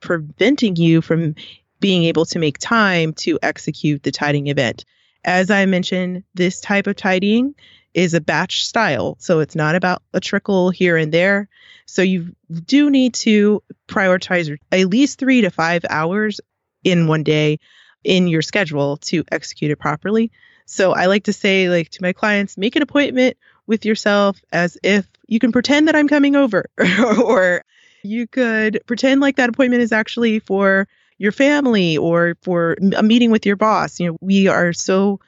[0.00, 1.34] preventing you from
[1.78, 4.84] being able to make time to execute the tidying event.
[5.24, 7.54] As I mentioned, this type of tidying
[7.94, 9.16] is a batch style.
[9.18, 11.48] So it's not about a trickle here and there.
[11.86, 16.40] So you do need to prioritize at least three to five hours
[16.84, 17.58] in one day
[18.04, 20.30] in your schedule to execute it properly.
[20.70, 24.78] So I like to say, like to my clients, make an appointment with yourself as
[24.82, 26.66] if you can pretend that I'm coming over,
[27.24, 27.64] or
[28.02, 30.86] you could pretend like that appointment is actually for
[31.18, 33.98] your family or for a meeting with your boss.
[33.98, 35.20] You know, we are so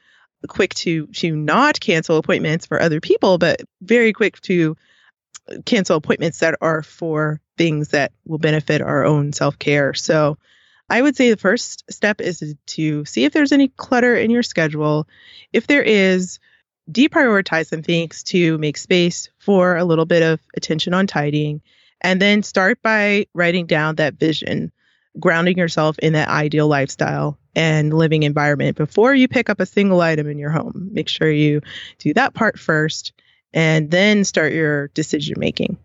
[0.48, 4.76] quick to to not cancel appointments for other people, but very quick to
[5.66, 9.92] cancel appointments that are for things that will benefit our own self-care.
[9.94, 10.38] So
[10.88, 14.42] I would say the first step is to see if there's any clutter in your
[14.42, 15.08] schedule.
[15.52, 16.38] If there is,
[16.90, 21.62] deprioritize some things to make space for a little bit of attention on tidying,
[22.00, 24.72] and then start by writing down that vision
[25.18, 30.00] grounding yourself in that ideal lifestyle and living environment before you pick up a single
[30.00, 30.88] item in your home.
[30.92, 31.60] Make sure you
[31.98, 33.12] do that part first
[33.52, 35.76] and then start your decision making.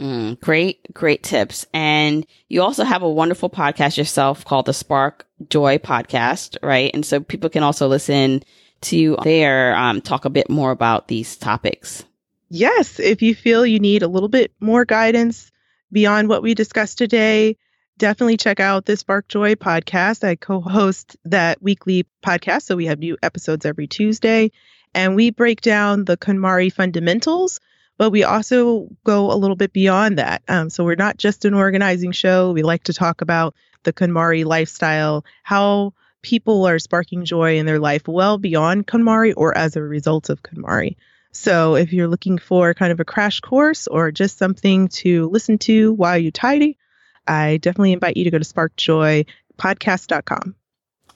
[0.00, 1.66] Mm, great, great tips.
[1.72, 6.90] And you also have a wonderful podcast yourself called the Spark Joy Podcast, right?
[6.92, 8.42] And so people can also listen
[8.82, 12.04] to you there, um, talk a bit more about these topics.
[12.50, 12.98] Yes.
[12.98, 15.50] If you feel you need a little bit more guidance
[15.90, 17.56] beyond what we discussed today,
[17.98, 20.24] definitely check out the Spark Joy podcast.
[20.24, 22.62] I co host that weekly podcast.
[22.62, 24.50] So we have new episodes every Tuesday.
[24.94, 27.60] And we break down the KonMari fundamentals,
[27.98, 30.42] but we also go a little bit beyond that.
[30.48, 32.52] Um, so we're not just an organizing show.
[32.52, 37.78] We like to talk about the KonMari lifestyle, how people are sparking joy in their
[37.78, 40.96] life well beyond KonMari or as a result of KonMari.
[41.32, 45.58] So if you're looking for kind of a crash course or just something to listen
[45.58, 46.78] to while you tidy,
[47.26, 50.54] I definitely invite you to go to sparkjoypodcast.com.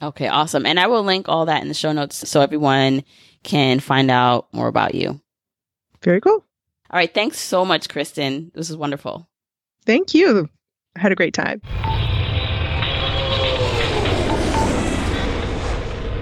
[0.01, 0.65] Okay, awesome.
[0.65, 3.03] And I will link all that in the show notes so everyone
[3.43, 5.21] can find out more about you.
[6.01, 6.45] Very cool.
[6.91, 7.13] All right.
[7.13, 8.51] Thanks so much, Kristen.
[8.53, 9.27] This is wonderful.
[9.85, 10.49] Thank you.
[10.95, 11.61] I had a great time.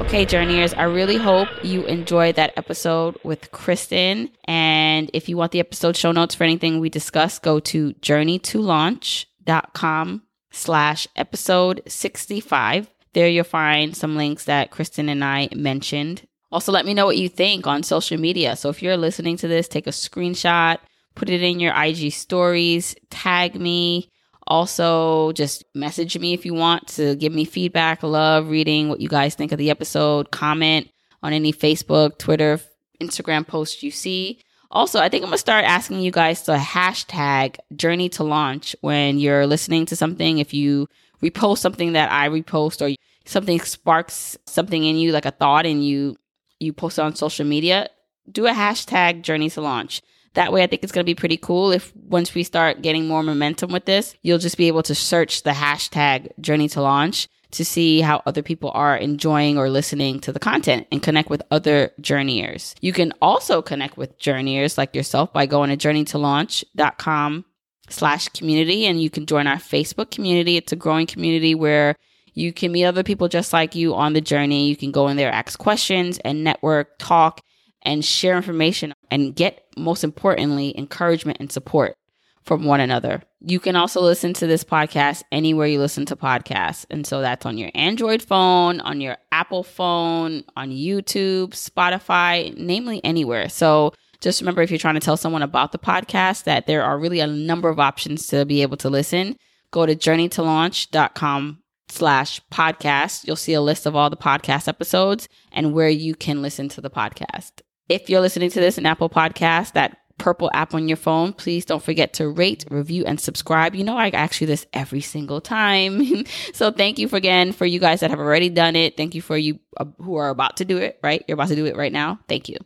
[0.07, 4.30] Okay, Journeyers, I really hope you enjoyed that episode with Kristen.
[4.45, 10.24] And if you want the episode show notes for anything we discussed, go to journeytolaunch.com
[10.51, 12.89] slash episode 65.
[13.13, 16.26] There you'll find some links that Kristen and I mentioned.
[16.52, 18.56] Also, let me know what you think on social media.
[18.56, 20.78] So if you're listening to this, take a screenshot,
[21.16, 24.10] put it in your IG stories, tag me,
[24.48, 28.02] also, just message me if you want to give me feedback.
[28.02, 30.32] Love reading what you guys think of the episode.
[30.32, 30.89] Comment
[31.22, 32.60] on any Facebook, Twitter,
[33.02, 34.39] Instagram posts you see.
[34.72, 39.20] Also, I think I'm gonna start asking you guys to hashtag journey to launch when
[39.20, 40.38] you're listening to something.
[40.38, 40.88] If you
[41.22, 42.95] repost something that I repost or
[43.26, 46.16] something sparks something in you, like a thought, and you
[46.60, 47.89] you post it on social media,
[48.32, 50.01] do a hashtag journey to launch.
[50.34, 53.08] That way, I think it's going to be pretty cool if once we start getting
[53.08, 57.28] more momentum with this, you'll just be able to search the hashtag journey to launch
[57.51, 61.41] to see how other people are enjoying or listening to the content and connect with
[61.49, 62.76] other journeyers.
[62.82, 67.45] You can also connect with journeyers like yourself by going to journeytolaunch.com
[67.89, 70.58] slash community and you can join our Facebook community.
[70.58, 71.95] It's a growing community where
[72.38, 74.69] you can meet other people just like you on the journey.
[74.69, 77.41] You can go in there, ask questions and network, talk,
[77.81, 81.95] and share information and get, most importantly, encouragement and support
[82.43, 83.23] from one another.
[83.41, 86.85] You can also listen to this podcast anywhere you listen to podcasts.
[86.91, 93.01] And so that's on your Android phone, on your Apple phone, on YouTube, Spotify, namely
[93.03, 93.49] anywhere.
[93.49, 96.99] So just remember if you're trying to tell someone about the podcast that there are
[96.99, 99.38] really a number of options to be able to listen.
[99.71, 103.25] Go to journeytolaunch.com slash podcast.
[103.25, 106.81] You'll see a list of all the podcast episodes and where you can listen to
[106.81, 107.51] the podcast.
[107.89, 111.65] If you're listening to this in Apple Podcast, that purple app on your phone, please
[111.65, 113.75] don't forget to rate, review, and subscribe.
[113.75, 116.25] You know, I ask you this every single time.
[116.53, 118.97] so thank you for, again for you guys that have already done it.
[118.97, 121.23] Thank you for you uh, who are about to do it, right?
[121.27, 122.19] You're about to do it right now.
[122.27, 122.57] Thank you.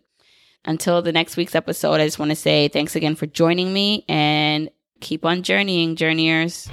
[0.63, 4.05] Until the next week's episode, I just want to say thanks again for joining me
[4.07, 4.69] and
[4.99, 6.69] keep on journeying, journeyers.